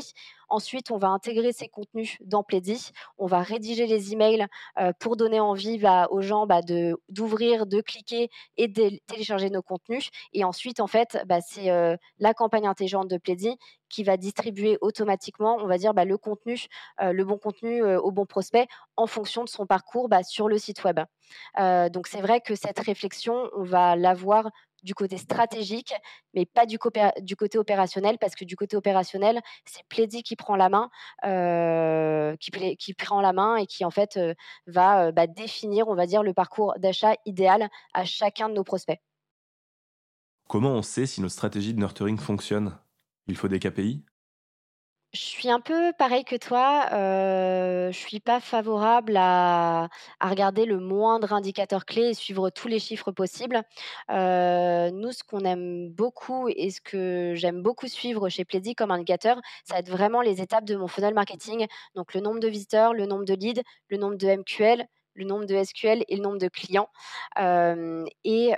Ensuite, 0.53 0.91
on 0.91 0.99
va 0.99 1.07
intégrer 1.07 1.51
ces 1.51 1.67
contenus 1.67 2.15
dans 2.21 2.43
Plaidy. 2.43 2.91
On 3.17 3.25
va 3.25 3.41
rédiger 3.41 3.87
les 3.87 4.13
emails 4.13 4.45
euh, 4.77 4.93
pour 4.99 5.17
donner 5.17 5.39
envie 5.39 5.79
bah, 5.79 6.07
aux 6.11 6.21
gens 6.21 6.45
bah, 6.45 6.61
d'ouvrir, 7.09 7.65
de 7.65 7.81
cliquer 7.81 8.29
et 8.57 8.67
de 8.67 8.99
télécharger 9.07 9.49
nos 9.49 9.63
contenus. 9.63 10.11
Et 10.31 10.43
ensuite, 10.43 10.79
en 10.79 10.85
fait, 10.85 11.17
bah, 11.25 11.41
c'est 11.41 11.71
euh, 11.71 11.97
la 12.19 12.35
campagne 12.35 12.67
intelligente 12.67 13.07
de 13.07 13.17
Plaidy 13.17 13.57
qui 13.89 14.03
va 14.03 14.15
distribuer 14.15 14.77
automatiquement, 14.81 15.57
on 15.59 15.65
va 15.65 15.79
dire, 15.79 15.91
le 15.91 16.17
contenu, 16.19 16.67
euh, 17.01 17.13
le 17.13 17.25
bon 17.25 17.39
contenu 17.39 17.83
au 17.83 18.11
bon 18.11 18.27
prospect 18.27 18.67
en 18.95 19.07
fonction 19.07 19.43
de 19.43 19.49
son 19.49 19.65
parcours 19.65 20.07
sur 20.21 20.47
le 20.47 20.59
site 20.59 20.83
web. 20.83 20.99
donc 21.57 22.07
c'est 22.07 22.21
vrai 22.21 22.41
que 22.41 22.53
cette 22.53 22.79
réflexion, 22.79 23.49
on 23.55 23.63
va 23.63 23.95
l'avoir 23.95 24.51
du 24.83 24.93
côté 24.93 25.17
stratégique, 25.17 25.93
mais 26.33 26.45
pas 26.45 26.65
du, 26.65 26.77
côté 26.77 27.57
opérationnel, 27.57 28.17
parce 28.19 28.35
que 28.35 28.45
du 28.45 28.55
côté 28.55 28.75
opérationnel, 28.75 29.41
c'est 29.65 29.83
Plaidy 29.87 30.23
qui 30.23 30.35
prend 30.35 30.55
la 30.55 30.69
main, 30.69 30.89
euh, 31.25 32.35
qui, 32.37 32.93
prend 32.93 33.21
la 33.21 33.33
main 33.33 33.55
et 33.55 33.65
qui 33.65 33.85
en 33.85 33.91
fait 33.91 34.17
euh, 34.17 34.33
va 34.67 35.07
euh, 35.07 35.11
bah, 35.11 35.27
définir, 35.27 35.87
on 35.87 35.95
va 35.95 36.05
dire, 36.05 36.23
le 36.23 36.33
parcours 36.33 36.73
d'achat 36.77 37.15
idéal 37.25 37.69
à 37.93 38.05
chacun 38.05 38.49
de 38.49 38.53
nos 38.53 38.63
prospects. 38.63 38.99
Comment 40.47 40.71
on 40.71 40.81
sait 40.81 41.05
si 41.05 41.21
notre 41.21 41.33
stratégie 41.33 41.73
de 41.73 41.79
nurturing 41.79 42.17
fonctionne? 42.17 42.77
Il 43.27 43.37
faut 43.37 43.47
des 43.47 43.59
KPI 43.59 44.03
je 45.13 45.19
suis 45.19 45.49
un 45.49 45.59
peu 45.59 45.93
pareil 45.97 46.23
que 46.23 46.35
toi, 46.35 46.87
Je 46.91 47.89
je 47.91 47.97
suis 47.99 48.19
pas 48.19 48.39
favorable 48.39 49.15
à 49.17 49.89
à 50.19 50.29
regarder 50.29 50.65
le 50.65 50.79
moindre 50.79 51.31
indicateur 51.33 51.85
clé 51.85 52.09
et 52.09 52.13
suivre 52.15 52.49
tous 52.49 52.67
les 52.67 52.79
chiffres 52.79 53.11
possibles. 53.11 53.61
nous, 54.09 55.11
ce 55.11 55.23
qu'on 55.23 55.41
aime 55.45 55.89
beaucoup 55.89 56.47
et 56.49 56.71
ce 56.71 56.81
que 56.81 57.33
j'aime 57.35 57.61
beaucoup 57.61 57.87
suivre 57.87 58.29
chez 58.29 58.45
Plaidy 58.45 58.73
comme 58.75 58.91
indicateur, 58.91 59.39
ça 59.65 59.75
va 59.75 59.79
être 59.81 59.89
vraiment 59.91 60.21
les 60.21 60.41
étapes 60.41 60.65
de 60.65 60.75
mon 60.75 60.87
funnel 60.87 61.13
marketing, 61.13 61.67
donc 61.95 62.13
le 62.15 62.21
nombre 62.21 62.39
de 62.39 62.47
visiteurs, 62.47 62.93
le 62.93 63.05
nombre 63.05 63.25
de 63.25 63.33
leads, 63.35 63.61
le 63.89 63.97
nombre 63.97 64.15
de 64.17 64.27
MQL, 64.27 64.87
le 65.13 65.25
nombre 65.25 65.45
de 65.45 65.63
SQL 65.63 66.03
et 66.07 66.15
le 66.15 66.21
nombre 66.21 66.37
de 66.37 66.47
clients. 66.47 66.89
et 67.37 68.53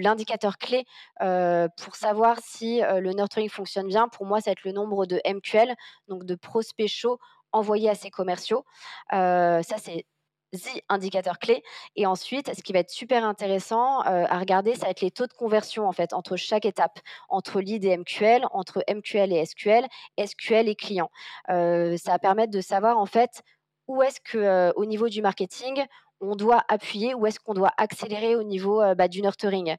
l'indicateur 0.00 0.58
clé 0.58 0.84
pour 1.18 1.96
savoir 1.96 2.38
si 2.42 2.80
le 2.80 3.12
nurturing 3.12 3.48
fonctionne 3.48 3.86
bien, 3.86 4.08
pour 4.08 4.26
moi, 4.26 4.40
ça 4.40 4.50
va 4.50 4.52
être 4.52 4.64
le 4.64 4.72
nombre 4.72 5.06
de 5.06 5.20
MQL, 5.24 5.74
donc 6.08 6.24
de 6.24 6.34
prospects 6.34 6.88
chauds 6.88 7.18
envoyés 7.52 7.90
à 7.90 7.94
ses 7.94 8.10
commerciaux. 8.10 8.64
ça, 9.10 9.62
c'est 9.78 10.06
the 10.52 10.82
indicateur 10.88 11.38
clé. 11.38 11.62
Et 11.96 12.06
ensuite, 12.06 12.52
ce 12.54 12.62
qui 12.62 12.72
va 12.72 12.80
être 12.80 12.90
super 12.90 13.24
intéressant 13.24 14.00
à 14.00 14.38
regarder, 14.38 14.74
ça 14.74 14.86
va 14.86 14.90
être 14.90 15.00
les 15.00 15.10
taux 15.10 15.26
de 15.26 15.32
conversion 15.32 15.86
en 15.86 15.92
fait 15.92 16.12
entre 16.12 16.36
chaque 16.36 16.64
étape, 16.64 16.98
entre 17.28 17.60
lead 17.60 17.84
et 17.84 17.96
MQL, 17.96 18.46
entre 18.52 18.84
MQL 18.88 19.32
et 19.32 19.44
SQL, 19.44 19.86
SQL 20.18 20.68
et 20.68 20.74
client. 20.74 21.10
ça 21.48 21.96
va 22.06 22.18
permettre 22.18 22.52
de 22.52 22.60
savoir 22.60 22.98
en 22.98 23.06
fait 23.06 23.42
où 23.90 24.02
est-ce 24.02 24.20
que 24.20 24.72
au 24.76 24.84
niveau 24.86 25.08
du 25.08 25.20
marketing, 25.20 25.84
on 26.20 26.36
doit 26.36 26.62
appuyer, 26.68 27.14
ou 27.14 27.26
est-ce 27.26 27.40
qu'on 27.40 27.54
doit 27.54 27.72
accélérer 27.76 28.36
au 28.36 28.42
niveau 28.44 28.82
bah, 28.94 29.08
du 29.08 29.20
nurturing? 29.20 29.76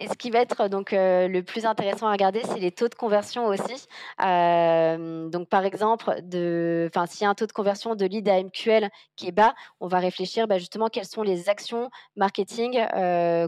Et 0.00 0.08
ce 0.08 0.14
qui 0.14 0.30
va 0.30 0.40
être 0.40 0.68
donc 0.68 0.90
le 0.92 1.40
plus 1.42 1.64
intéressant 1.66 2.08
à 2.08 2.12
regarder, 2.12 2.42
c'est 2.44 2.58
les 2.58 2.72
taux 2.72 2.88
de 2.88 2.94
conversion 2.94 3.46
aussi. 3.46 3.86
donc 4.18 5.48
par 5.48 5.64
exemple, 5.64 6.12
s'il 6.30 7.22
y 7.22 7.24
a 7.24 7.28
un 7.28 7.34
taux 7.34 7.46
de 7.46 7.52
conversion 7.52 7.94
de 7.94 8.06
lead 8.06 8.28
à 8.28 8.42
MQL 8.42 8.90
qui 9.16 9.28
est 9.28 9.32
bas, 9.32 9.54
on 9.80 9.86
va 9.86 9.98
réfléchir 9.98 10.48
bah, 10.48 10.58
justement 10.58 10.88
quelles 10.88 11.06
sont 11.06 11.22
les 11.22 11.48
actions 11.48 11.90
marketing 12.16 12.84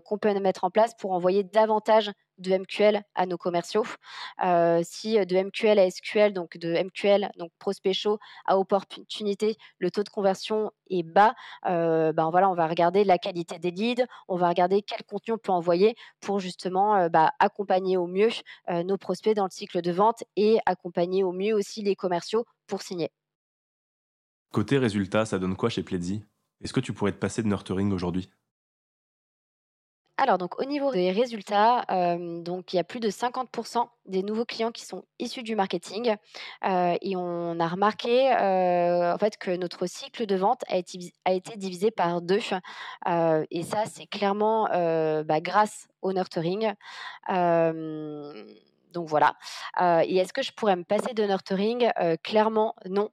qu'on 0.05 0.19
peut 0.19 0.38
mettre 0.38 0.64
en 0.64 0.71
place 0.71 0.95
pour 0.97 1.12
envoyer 1.12 1.43
davantage 1.45 2.12
de 2.38 2.57
MQL 2.57 3.03
à 3.14 3.27
nos 3.27 3.37
commerciaux. 3.37 3.85
Euh, 4.44 4.81
si 4.85 5.18
euh, 5.18 5.25
de 5.25 5.37
MQL 5.37 5.79
à 5.79 5.90
SQL, 5.90 6.33
donc 6.33 6.57
de 6.59 6.73
MQL, 6.75 7.31
donc 7.38 7.51
prospect 7.59 7.92
chaud 7.92 8.18
à 8.47 8.59
opportunité, 8.59 9.57
le 9.79 9.90
taux 9.90 10.03
de 10.03 10.09
conversion 10.09 10.70
est 10.90 11.03
bas, 11.03 11.35
euh, 11.66 12.12
ben 12.12 12.31
voilà, 12.31 12.51
on 12.51 12.55
va 12.55 12.66
regarder 12.66 13.05
la 13.05 13.18
qualité 13.18 13.59
des 13.59 13.70
leads, 13.70 14.05
on 14.29 14.37
va 14.37 14.49
regarder 14.49 14.83
quel 14.83 15.03
contenu 15.05 15.35
on 15.35 15.38
peut 15.38 15.53
envoyer 15.53 15.94
pour 16.20 16.40
justement 16.40 17.09
bah, 17.09 17.33
accompagner 17.38 17.97
au 17.97 18.07
mieux 18.07 18.31
nos 18.68 18.97
prospects 18.97 19.35
dans 19.35 19.44
le 19.44 19.51
cycle 19.51 19.81
de 19.81 19.92
vente 19.92 20.25
et 20.37 20.59
accompagner 20.66 21.25
au 21.25 21.33
mieux 21.33 21.55
aussi 21.55 21.83
les 21.83 21.97
commerciaux 21.97 22.44
pour 22.66 22.83
signer. 22.83 23.11
Côté 24.53 24.79
résultat, 24.79 25.27
ça 25.27 25.38
donne 25.38 25.57
quoi 25.57 25.68
chez 25.68 25.83
Pledzi 25.83 26.23
Est-ce 26.61 26.73
que 26.73 26.81
tu 26.81 26.92
pourrais 26.92 27.12
te 27.12 27.18
passer 27.18 27.42
de 27.42 27.49
nurturing 27.49 27.92
aujourd'hui? 27.92 28.31
Alors 30.16 30.38
donc 30.38 30.61
au 30.61 30.64
niveau 30.64 30.92
des 30.92 31.11
résultats, 31.11 31.85
donc 32.44 32.72
il 32.72 32.77
y 32.77 32.79
a 32.79 32.85
plus 32.85 33.00
de 33.00 33.11
50% 33.11 33.88
des 34.07 34.22
nouveaux 34.22 34.44
clients 34.44 34.70
qui 34.70 34.85
sont 34.85 35.05
issus 35.18 35.42
du 35.42 35.57
marketing, 35.57 36.14
et 36.64 37.16
on 37.16 37.59
a 37.59 37.66
remarqué, 37.68 38.31
en 38.33 39.16
fait 39.18 39.37
que 39.38 39.50
notre 39.57 39.87
cycle 39.87 40.27
de 40.27 40.37
vente 40.37 40.62
a 40.68 40.77
été 40.77 40.98
a 41.24 41.33
été 41.33 41.57
divisé 41.57 41.90
par 41.90 42.20
deux. 42.22 42.38
et 43.07 43.62
ça 43.64 43.85
c'est 43.87 44.07
clairement, 44.07 44.68
bah, 45.24 45.40
grâce 45.40 45.88
au 46.00 46.12
nurturing. 46.12 46.74
Donc 48.95 49.09
voilà. 49.09 49.35
et 50.05 50.17
est-ce 50.17 50.33
que 50.33 50.43
je 50.43 50.53
pourrais 50.53 50.77
me 50.77 50.85
passer 50.85 51.13
de 51.13 51.25
nurturing? 51.25 51.91
Clairement, 52.23 52.75
non. 52.87 53.11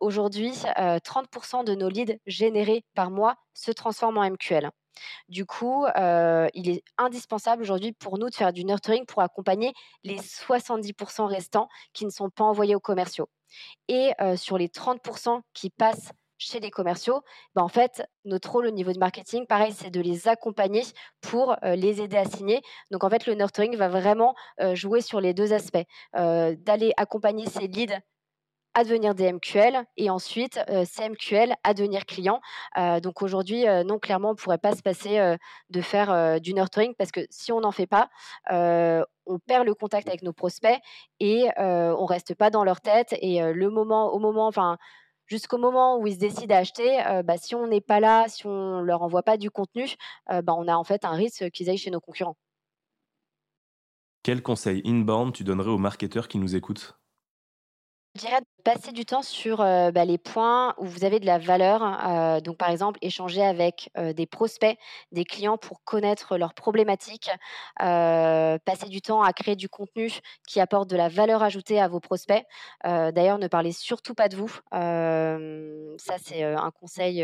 Aujourd'hui, 0.00 0.52
30% 0.52 1.64
de 1.64 1.74
nos 1.74 1.88
leads 1.88 2.18
générés 2.26 2.84
par 2.94 3.10
mois 3.10 3.36
se 3.52 3.70
transforment 3.70 4.18
en 4.18 4.30
MQL. 4.30 4.70
Du 5.28 5.44
coup, 5.44 5.86
il 6.54 6.70
est 6.70 6.82
indispensable 6.98 7.62
aujourd'hui 7.62 7.92
pour 7.92 8.18
nous 8.18 8.30
de 8.30 8.34
faire 8.34 8.52
du 8.52 8.64
nurturing 8.64 9.06
pour 9.06 9.22
accompagner 9.22 9.72
les 10.02 10.18
70% 10.18 11.26
restants 11.26 11.68
qui 11.92 12.04
ne 12.04 12.10
sont 12.10 12.30
pas 12.30 12.44
envoyés 12.44 12.74
aux 12.74 12.80
commerciaux. 12.80 13.28
Et 13.88 14.12
sur 14.36 14.58
les 14.58 14.68
30% 14.68 15.40
qui 15.52 15.70
passent 15.70 16.12
chez 16.38 16.60
les 16.60 16.70
commerciaux, 16.70 17.22
bah, 17.54 17.62
en 17.62 17.68
fait, 17.68 18.04
notre 18.24 18.50
rôle 18.50 18.66
au 18.66 18.70
niveau 18.70 18.92
du 18.92 18.98
marketing, 18.98 19.46
pareil, 19.46 19.72
c'est 19.72 19.90
de 19.90 20.00
les 20.00 20.28
accompagner 20.28 20.82
pour 21.20 21.56
les 21.62 22.00
aider 22.00 22.16
à 22.16 22.24
signer. 22.24 22.62
Donc, 22.90 23.04
en 23.04 23.10
fait, 23.10 23.26
le 23.26 23.34
nurturing 23.34 23.76
va 23.76 23.88
vraiment 23.88 24.34
jouer 24.72 25.00
sur 25.00 25.20
les 25.20 25.34
deux 25.34 25.52
aspects, 25.52 25.84
d'aller 26.14 26.92
accompagner 26.96 27.46
ces 27.46 27.66
leads 27.68 28.00
à 28.74 28.84
devenir 28.84 29.14
des 29.14 29.32
MQL 29.32 29.84
et 29.96 30.10
ensuite 30.10 30.60
euh, 30.68 30.84
ces 30.84 31.08
MQL 31.08 31.54
à 31.62 31.74
devenir 31.74 32.04
clients. 32.06 32.40
Euh, 32.76 33.00
donc 33.00 33.22
aujourd'hui, 33.22 33.66
euh, 33.68 33.84
non, 33.84 33.98
clairement, 33.98 34.30
on 34.30 34.32
ne 34.32 34.36
pourrait 34.36 34.58
pas 34.58 34.74
se 34.74 34.82
passer 34.82 35.36
de 35.70 35.80
faire 35.80 36.40
du 36.40 36.54
nurturing 36.54 36.94
parce 36.96 37.12
que 37.12 37.20
si 37.30 37.52
on 37.52 37.60
n'en 37.60 37.70
fait 37.70 37.86
pas, 37.86 38.08
on 38.50 39.38
perd 39.46 39.64
le 39.64 39.74
contact 39.74 40.08
avec 40.08 40.22
nos 40.22 40.32
prospects 40.32 40.78
et 41.20 41.48
on 41.56 42.04
reste 42.04 42.34
pas 42.34 42.50
dans 42.50 42.64
leur 42.64 42.80
tête. 42.80 43.14
Et 43.20 43.40
le 43.40 43.70
moment, 43.70 44.12
au 44.12 44.18
moment, 44.18 44.46
enfin, 44.46 44.76
jusqu'au 45.26 45.58
moment 45.58 45.98
où 45.98 46.06
ils 46.06 46.14
se 46.14 46.18
décident 46.18 46.54
à 46.54 46.58
acheter, 46.58 47.02
bah, 47.24 47.36
si 47.36 47.54
on 47.54 47.66
n'est 47.66 47.80
pas 47.80 48.00
là, 48.00 48.26
si 48.28 48.46
on 48.46 48.80
leur 48.80 49.02
envoie 49.02 49.22
pas 49.22 49.36
du 49.36 49.50
contenu, 49.50 49.86
bah, 50.28 50.54
on 50.56 50.68
a 50.68 50.74
en 50.74 50.84
fait 50.84 51.04
un 51.04 51.12
risque 51.12 51.50
qu'ils 51.50 51.70
aillent 51.70 51.78
chez 51.78 51.90
nos 51.90 52.00
concurrents. 52.00 52.36
Quel 54.22 54.42
conseil 54.42 54.80
inbound 54.86 55.34
tu 55.34 55.44
donnerais 55.44 55.70
aux 55.70 55.78
marketeurs 55.78 56.28
qui 56.28 56.38
nous 56.38 56.56
écoutent? 56.56 56.98
Je 58.14 58.20
dirais 58.20 58.40
de 58.40 58.46
passer 58.62 58.92
du 58.92 59.04
temps 59.04 59.22
sur 59.22 59.58
bah, 59.58 60.04
les 60.04 60.18
points 60.18 60.74
où 60.78 60.86
vous 60.86 61.04
avez 61.04 61.20
de 61.20 61.26
la 61.26 61.38
valeur. 61.38 62.40
donc, 62.42 62.56
par 62.56 62.70
exemple, 62.70 62.98
échanger 63.02 63.42
avec 63.42 63.90
des 63.96 64.26
prospects, 64.26 64.78
des 65.12 65.24
clients 65.24 65.58
pour 65.58 65.82
connaître 65.84 66.38
leurs 66.38 66.54
problématiques. 66.54 67.30
passer 67.78 68.88
du 68.88 69.02
temps 69.02 69.22
à 69.22 69.32
créer 69.32 69.56
du 69.56 69.68
contenu 69.68 70.10
qui 70.46 70.60
apporte 70.60 70.88
de 70.88 70.96
la 70.96 71.08
valeur 71.08 71.42
ajoutée 71.42 71.80
à 71.80 71.88
vos 71.88 72.00
prospects. 72.00 72.44
D'ailleurs, 72.84 73.38
ne 73.38 73.48
parlez 73.48 73.72
surtout 73.72 74.14
pas 74.14 74.28
de 74.28 74.36
vous. 74.36 74.60
ça, 74.70 76.14
c'est 76.22 76.42
un 76.42 76.70
conseil 76.70 77.22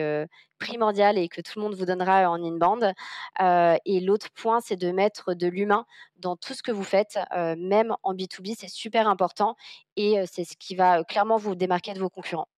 primordial 0.61 1.19
et 1.19 1.29
que 1.29 1.41
tout 1.41 1.59
le 1.59 1.63
monde 1.63 1.75
vous 1.75 1.87
donnera 1.87 2.31
en 2.31 2.41
inbound. 2.41 2.93
Euh, 3.41 3.77
et 3.85 3.99
l'autre 3.99 4.29
point, 4.33 4.61
c'est 4.61 4.77
de 4.77 4.93
mettre 4.93 5.35
de 5.35 5.49
l'humain 5.49 5.87
dans 6.19 6.37
tout 6.37 6.53
ce 6.53 6.63
que 6.63 6.71
vous 6.71 6.85
faites, 6.85 7.19
euh, 7.35 7.57
même 7.59 7.97
en 8.03 8.15
B2B, 8.15 8.55
c'est 8.57 8.69
super 8.69 9.09
important 9.09 9.57
et 10.01 10.25
c'est 10.27 10.45
ce 10.45 10.57
qui 10.59 10.75
va 10.75 11.05
clairement 11.05 11.37
vous 11.37 11.55
démarquer 11.55 11.93
de 11.93 12.01
vos 12.01 12.11
concurrents. 12.11 12.49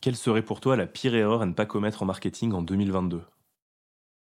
Quelle 0.00 0.16
serait 0.16 0.42
pour 0.42 0.60
toi 0.60 0.76
la 0.76 0.86
pire 0.86 1.14
erreur 1.14 1.40
à 1.40 1.46
ne 1.46 1.54
pas 1.54 1.64
commettre 1.64 2.02
en 2.02 2.06
marketing 2.06 2.52
en 2.52 2.62
2022 2.62 3.22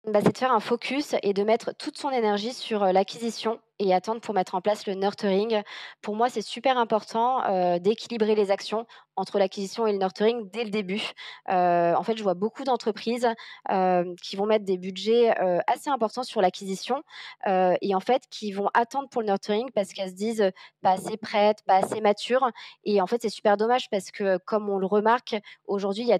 bah, 0.05 0.19
c'est 0.21 0.33
de 0.33 0.37
faire 0.37 0.51
un 0.51 0.59
focus 0.59 1.15
et 1.23 1.33
de 1.33 1.43
mettre 1.43 1.73
toute 1.77 1.97
son 1.97 2.09
énergie 2.09 2.51
sur, 2.53 2.83
heu, 2.83 2.91
l'acquisition 2.91 3.59
et 3.79 3.93
attendre 3.93 4.19
pour 4.21 4.33
mettre 4.33 4.53
en 4.55 4.61
place 4.61 4.85
le 4.85 4.93
nurturing. 4.95 5.61
Pour 6.01 6.15
moi, 6.15 6.29
c'est 6.29 6.41
super 6.41 6.77
important, 6.77 7.41
heu, 7.49 7.79
d'équilibrer 7.79 8.35
les 8.35 8.51
actions 8.51 8.85
entre 9.15 9.39
l'acquisition 9.39 9.87
et 9.87 9.93
le 9.93 9.99
nurturing 9.99 10.49
dès 10.51 10.65
le 10.65 10.71
début. 10.71 11.01
Heu, 11.49 11.93
en 11.95 12.03
fait, 12.03 12.17
je 12.17 12.23
vois 12.23 12.33
beaucoup 12.33 12.63
d'entreprises, 12.65 13.27
qui 14.21 14.35
vont 14.35 14.45
mettre 14.45 14.65
des 14.65 14.77
budgets, 14.77 15.33
assez 15.67 15.89
importants 15.89 16.23
sur 16.23 16.41
l'acquisition, 16.41 17.01
et 17.47 17.95
en 17.95 17.99
fait, 17.99 18.23
qui 18.29 18.51
vont 18.51 18.69
attendre 18.73 19.07
pour 19.09 19.21
le 19.21 19.27
nurturing 19.27 19.69
parce 19.73 19.93
qu'elles 19.93 20.09
se 20.09 20.15
disent, 20.15 20.51
«Pas 20.81 20.91
assez 20.91 21.17
prêtes, 21.17 21.59
pas 21.65 21.75
assez 21.77 22.01
matures» 22.01 22.49
et 22.83 23.01
en 23.01 23.07
fait, 23.07 23.21
c'est 23.21 23.29
super 23.29 23.57
dommage 23.57 23.89
parce 23.89 24.11
que, 24.11 24.37
comme 24.45 24.69
on 24.69 24.77
le 24.77 24.85
remarque, 24.87 25.35
aujourd'hui, 25.65 26.03
il 26.03 26.09
y 26.09 26.13
a 26.13 26.19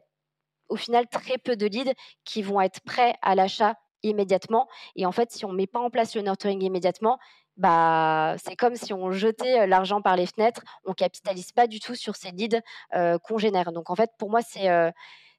au 0.74 0.76
final 0.76 1.08
très 1.08 1.38
peu 1.38 1.56
de 1.56 1.68
leads 1.68 1.94
qui 2.26 2.42
vont 2.42 2.60
être 2.60 2.82
prêts 2.82 3.16
à 3.22 3.36
l'achat 3.36 3.76
immédiatement. 4.02 4.68
Et 4.96 5.06
en 5.06 5.12
fait, 5.12 5.32
si 5.32 5.46
on 5.46 5.52
ne 5.52 5.58
met 5.58 5.68
pas 5.68 5.80
en 5.80 5.92
place 5.92 6.16
le 6.16 6.22
nurturing 6.22 6.62
immédiatement, 6.64 7.20
bah, 7.58 8.36
c'est 8.44 8.56
comme 8.56 8.76
si 8.76 8.92
on 8.92 9.12
jetait 9.12 9.62
euh, 9.62 9.66
l'argent 9.68 10.02
par 10.02 10.16
les 10.16 10.26
fenêtres. 10.26 10.64
On 10.86 10.94
capitalise 10.94 11.52
pas 11.52 11.68
du 11.68 11.80
tout 11.80 11.94
sur 11.94 12.16
ces 12.16 12.32
leads 12.32 12.60
euh, 12.96 13.20
qu'on 13.20 13.38
génère. 13.38 13.72
Donc 13.72 13.92
en 13.92 13.96
fait, 13.96 14.10
pour 14.18 14.32
moi, 14.32 14.42
c'est 14.42 14.70
euh, 14.70 14.90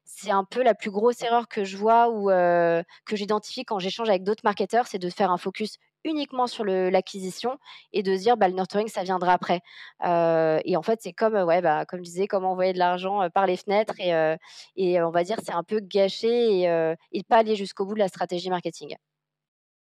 c'est 0.05 0.31
un 0.31 0.45
peu 0.45 0.63
la 0.63 0.73
plus 0.73 0.91
grosse 0.91 1.21
erreur 1.21 1.49
que 1.49 1.65
je 1.65 1.75
vois 1.77 2.09
ou 2.09 2.27
que 2.27 3.15
j'identifie 3.15 3.65
quand 3.65 3.79
j'échange 3.79 4.07
avec 4.07 4.23
d'autres 4.23 4.43
marketeurs, 4.43 4.85
c'est 4.85 4.99
de 4.99 5.09
faire 5.09 5.31
un 5.31 5.37
focus 5.37 5.79
uniquement 6.05 6.47
sur 6.47 6.63
l'acquisition 6.65 7.57
et 7.93 8.03
de 8.03 8.15
se 8.15 8.21
dire 8.21 8.37
bah, 8.37 8.47
le 8.47 8.53
nurturing 8.55 8.87
ça 8.87 9.03
viendra 9.03 9.33
après. 9.33 9.61
et 10.03 10.77
en 10.77 10.81
fait 10.83 10.99
c'est 11.01 11.13
comme 11.13 11.35
ouais 11.35 11.61
bah, 11.61 11.85
comme 11.85 11.99
je 11.99 12.05
disais 12.05 12.27
comme 12.27 12.45
envoyer 12.45 12.73
de 12.73 12.79
l'argent 12.79 13.29
par 13.33 13.45
les 13.47 13.57
fenêtres 13.57 13.95
et, 13.99 14.11
et 14.75 15.01
on 15.01 15.11
va 15.11 15.23
dire 15.23 15.37
c'est 15.43 15.53
un 15.53 15.63
peu 15.63 15.79
gâché 15.81 16.61
et, 16.61 16.93
et 17.11 17.23
pas 17.23 17.37
aller 17.37 17.55
jusqu'au 17.55 17.85
bout 17.85 17.95
de 17.95 17.99
la 17.99 18.07
stratégie 18.07 18.49
marketing. 18.49 18.95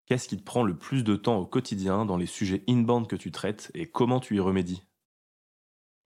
Qu'est-ce 0.07 0.27
qui 0.27 0.37
te 0.37 0.43
prend 0.43 0.65
le 0.65 0.77
plus 0.77 1.05
de 1.05 1.15
temps 1.15 1.39
au 1.39 1.47
quotidien 1.47 2.05
dans 2.05 2.17
les 2.17 2.27
sujets 2.27 2.65
inbound 2.69 3.07
que 3.07 3.15
tu 3.15 3.31
traites 3.31 3.71
et 3.75 3.87
comment 3.89 4.19
tu 4.19 4.35
y 4.35 4.41
remédies? 4.41 4.83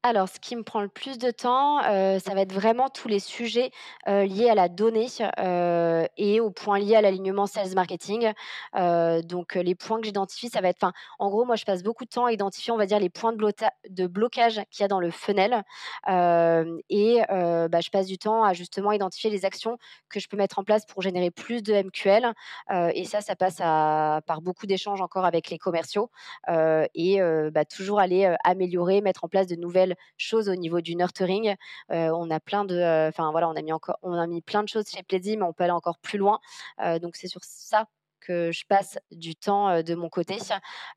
Alors, 0.04 0.28
ce 0.28 0.40
qui 0.40 0.56
me 0.56 0.64
prend 0.64 0.80
le 0.80 0.88
plus 0.88 1.16
de 1.18 1.30
temps, 1.30 1.80
ça 1.82 2.34
va 2.34 2.40
être 2.40 2.52
vraiment 2.52 2.88
tous 2.88 3.06
les 3.06 3.20
sujets, 3.20 3.70
liés 4.06 4.48
à 4.50 4.54
la 4.54 4.68
donnée, 4.68 5.06
et 6.16 6.40
aux 6.40 6.50
points 6.50 6.78
liés 6.80 6.96
à 6.96 7.00
l'alignement 7.00 7.46
sales 7.46 7.74
marketing. 7.74 8.32
Donc, 8.74 9.54
les 9.54 9.74
points 9.76 10.00
que 10.00 10.06
j'identifie, 10.06 10.48
ça 10.48 10.60
va 10.60 10.68
être 10.68 10.82
enfin, 10.82 10.92
en 11.20 11.30
gros, 11.30 11.44
moi, 11.44 11.54
je 11.54 11.64
passe 11.64 11.84
beaucoup 11.84 12.04
de 12.04 12.10
temps 12.10 12.26
à 12.26 12.32
identifier, 12.32 12.72
on 12.72 12.76
va 12.76 12.86
dire, 12.86 12.98
les 12.98 13.10
points 13.10 13.32
de 13.32 13.42
de 13.90 14.06
blocage 14.06 14.60
qu'il 14.70 14.82
y 14.82 14.84
a 14.84 14.88
dans 14.88 15.00
le 15.00 15.10
funnel. 15.10 15.62
Et 16.08 17.20
bah, 17.28 17.80
je 17.80 17.90
passe 17.90 18.06
du 18.06 18.18
temps 18.18 18.42
à 18.42 18.54
justement 18.54 18.90
identifier 18.90 19.30
les 19.30 19.44
actions 19.44 19.78
que 20.08 20.18
je 20.18 20.28
peux 20.28 20.36
mettre 20.36 20.58
en 20.58 20.64
place 20.64 20.84
pour 20.84 21.02
générer 21.02 21.30
plus 21.30 21.62
de 21.62 21.74
MQL. 21.74 22.32
Et 22.94 23.04
ça, 23.04 23.20
ça 23.20 23.36
passe 23.36 23.58
à 23.60 24.20
par 24.26 24.40
beaucoup 24.40 24.66
d'échanges 24.66 25.00
encore 25.00 25.24
avec 25.24 25.48
les 25.48 25.58
commerciaux, 25.58 26.10
et 26.48 27.20
bah, 27.52 27.64
toujours 27.64 28.00
aller, 28.00 28.34
améliorer, 28.42 29.00
mettre 29.00 29.24
en 29.24 29.28
place 29.28 29.46
de 29.46 29.54
nouvelles 29.54 29.91
choses 30.16 30.48
au 30.48 30.54
niveau 30.56 30.80
du 30.80 30.96
nurturing. 30.96 31.54
Euh, 31.90 32.10
on 32.14 32.30
a 32.30 32.40
plein 32.40 32.64
de, 32.64 32.76
euh, 32.76 33.08
enfin 33.08 33.30
voilà, 33.30 33.48
on 33.48 33.56
a 33.56 33.62
mis 33.62 33.72
encore, 33.72 33.98
on 34.02 34.12
a 34.14 34.26
mis 34.26 34.42
plein 34.42 34.62
de 34.62 34.68
choses 34.68 34.88
chez 34.88 35.02
Plaidy, 35.02 35.36
mais 35.36 35.44
on 35.44 35.52
peut 35.52 35.64
aller 35.64 35.72
encore 35.72 35.98
plus 35.98 36.18
loin. 36.18 36.40
Euh, 36.80 36.98
donc 36.98 37.16
c'est 37.16 37.28
sur 37.28 37.42
ça 37.44 37.86
que 38.26 38.52
je 38.52 38.64
passe 38.66 38.98
du 39.10 39.34
temps 39.36 39.82
de 39.82 39.94
mon 39.94 40.08
côté. 40.08 40.38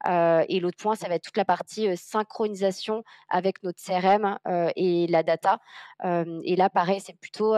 et 0.06 0.60
l'autre 0.60 0.78
point, 0.78 0.96
ça 0.96 1.08
va 1.08 1.16
être 1.16 1.24
toute 1.24 1.38
la 1.38 1.46
partie 1.46 1.96
synchronisation 1.98 3.04
avec 3.30 3.64
notre 3.64 3.82
CRM 3.84 4.38
et 4.76 5.08
la 5.08 5.24
data. 5.24 5.60
et 6.04 6.56
là, 6.56 6.70
pareil, 6.70 7.00
c'est 7.00 7.18
plutôt 7.18 7.54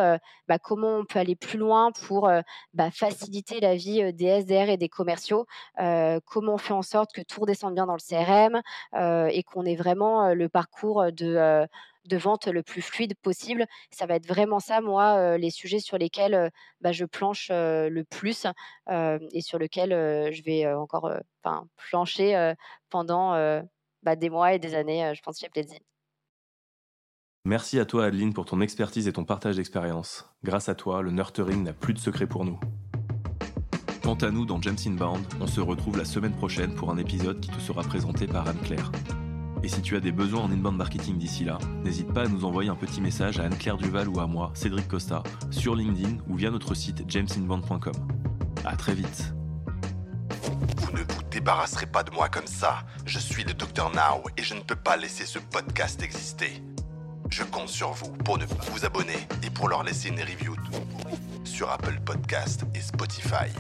bah, 0.47 0.59
comment 0.59 0.97
on 0.97 1.05
peut 1.05 1.19
aller 1.19 1.35
plus 1.35 1.57
loin 1.57 1.91
pour 1.91 2.29
bah, 2.73 2.91
faciliter 2.91 3.59
la 3.59 3.75
vie 3.75 4.13
des 4.13 4.25
SDR 4.41 4.69
et 4.69 4.77
des 4.77 4.89
commerciaux. 4.89 5.45
comment 5.75 6.53
on 6.53 6.57
fait 6.57 6.73
en 6.73 6.81
sorte 6.81 7.13
que 7.13 7.21
tout 7.21 7.41
redescende 7.41 7.75
bien 7.75 7.85
dans 7.85 7.97
le 7.97 7.99
CRM 7.99 8.61
et 9.29 9.43
qu'on 9.43 9.65
ait 9.65 9.75
vraiment 9.75 10.33
le 10.33 10.49
parcours 10.49 11.11
de 11.11 11.67
de 12.07 12.17
vente 12.17 12.47
le 12.47 12.63
plus 12.63 12.81
fluide 12.81 13.13
possible. 13.21 13.65
Ça 13.91 14.05
va 14.05 14.15
être 14.15 14.27
vraiment 14.27 14.59
ça, 14.59 14.81
moi, 14.81 15.37
les 15.37 15.51
sujets 15.51 15.79
sur 15.79 15.97
lesquels 15.97 16.51
bah, 16.81 16.91
je 16.91 17.05
planche 17.05 17.49
le 17.51 18.03
plus 18.03 18.45
et 18.89 19.41
sur 19.41 19.59
lesquels 19.59 19.91
je 20.33 20.43
vais 20.43 20.65
encore 20.73 21.11
plancher 21.89 22.53
pendant 22.89 23.31
bah, 24.03 24.15
des 24.15 24.29
mois 24.29 24.53
et 24.53 24.59
des 24.59 24.75
années, 24.75 25.13
je 25.15 25.21
pense, 25.21 25.39
chez 25.39 25.49
plaisir. 25.49 25.79
Merci 27.45 27.79
à 27.79 27.85
toi, 27.85 28.05
Adeline, 28.05 28.33
pour 28.33 28.43
ton 28.43 28.59
expertise 28.59 29.07
et 29.07 29.13
ton 29.13 29.23
partage 29.23 29.55
d'expérience. 29.55 30.29
Grâce 30.43 30.67
à 30.67 30.75
toi, 30.75 31.01
le 31.01 31.11
nurturing 31.11 31.63
n'a 31.63 31.71
plus 31.71 31.93
de 31.93 31.99
secret 31.99 32.27
pour 32.27 32.43
nous. 32.43 32.59
Quant 34.03 34.15
à 34.15 34.31
nous, 34.31 34.45
dans 34.45 34.61
James 34.61 34.77
Inbound, 34.85 35.25
on 35.39 35.47
se 35.47 35.61
retrouve 35.61 35.97
la 35.97 36.05
semaine 36.05 36.33
prochaine 36.33 36.75
pour 36.75 36.91
un 36.91 36.97
épisode 36.97 37.39
qui 37.39 37.49
te 37.49 37.59
sera 37.59 37.83
présenté 37.83 38.27
par 38.27 38.47
Anne-Claire. 38.47 38.91
Et 39.67 39.69
si 39.69 39.81
tu 39.81 39.97
as 39.97 39.99
des 39.99 40.13
besoins 40.13 40.43
en 40.43 40.49
inbound 40.49 40.77
marketing 40.77 41.17
d'ici 41.17 41.43
là, 41.43 41.57
n'hésite 41.83 42.13
pas 42.13 42.21
à 42.21 42.27
nous 42.29 42.45
envoyer 42.45 42.69
un 42.69 42.75
petit 42.77 43.01
message 43.01 43.37
à 43.37 43.43
Anne-Claire 43.43 43.75
Duval 43.75 44.07
ou 44.07 44.17
à 44.21 44.25
moi, 44.25 44.49
Cédric 44.53 44.87
Costa, 44.87 45.23
sur 45.51 45.75
LinkedIn 45.75 46.19
ou 46.29 46.37
via 46.37 46.49
notre 46.49 46.73
site 46.73 47.03
jamesinbound.com. 47.05 47.91
À 48.63 48.77
très 48.77 48.93
vite. 48.93 49.33
Vous 50.77 50.93
ne 50.93 50.99
vous 50.99 51.23
débarrasserez 51.29 51.85
pas 51.85 52.03
de 52.03 52.11
moi 52.11 52.29
comme 52.29 52.47
ça. 52.47 52.85
Je 53.05 53.19
suis 53.19 53.43
le 53.43 53.53
Dr 53.53 53.91
Now 53.93 54.23
et 54.37 54.41
je 54.41 54.53
ne 54.53 54.61
peux 54.61 54.77
pas 54.77 54.95
laisser 54.95 55.25
ce 55.25 55.37
podcast 55.37 56.01
exister. 56.01 56.63
Je 57.29 57.43
compte 57.43 57.67
sur 57.67 57.91
vous 57.91 58.13
pour 58.23 58.37
ne 58.37 58.45
pas 58.45 58.63
vous 58.71 58.85
abonner 58.85 59.27
et 59.43 59.49
pour 59.49 59.67
leur 59.67 59.83
laisser 59.83 60.07
une 60.07 60.21
review 60.21 60.55
sur 61.43 61.69
Apple 61.69 61.99
Podcast 62.05 62.63
et 62.73 62.79
Spotify. 62.79 63.51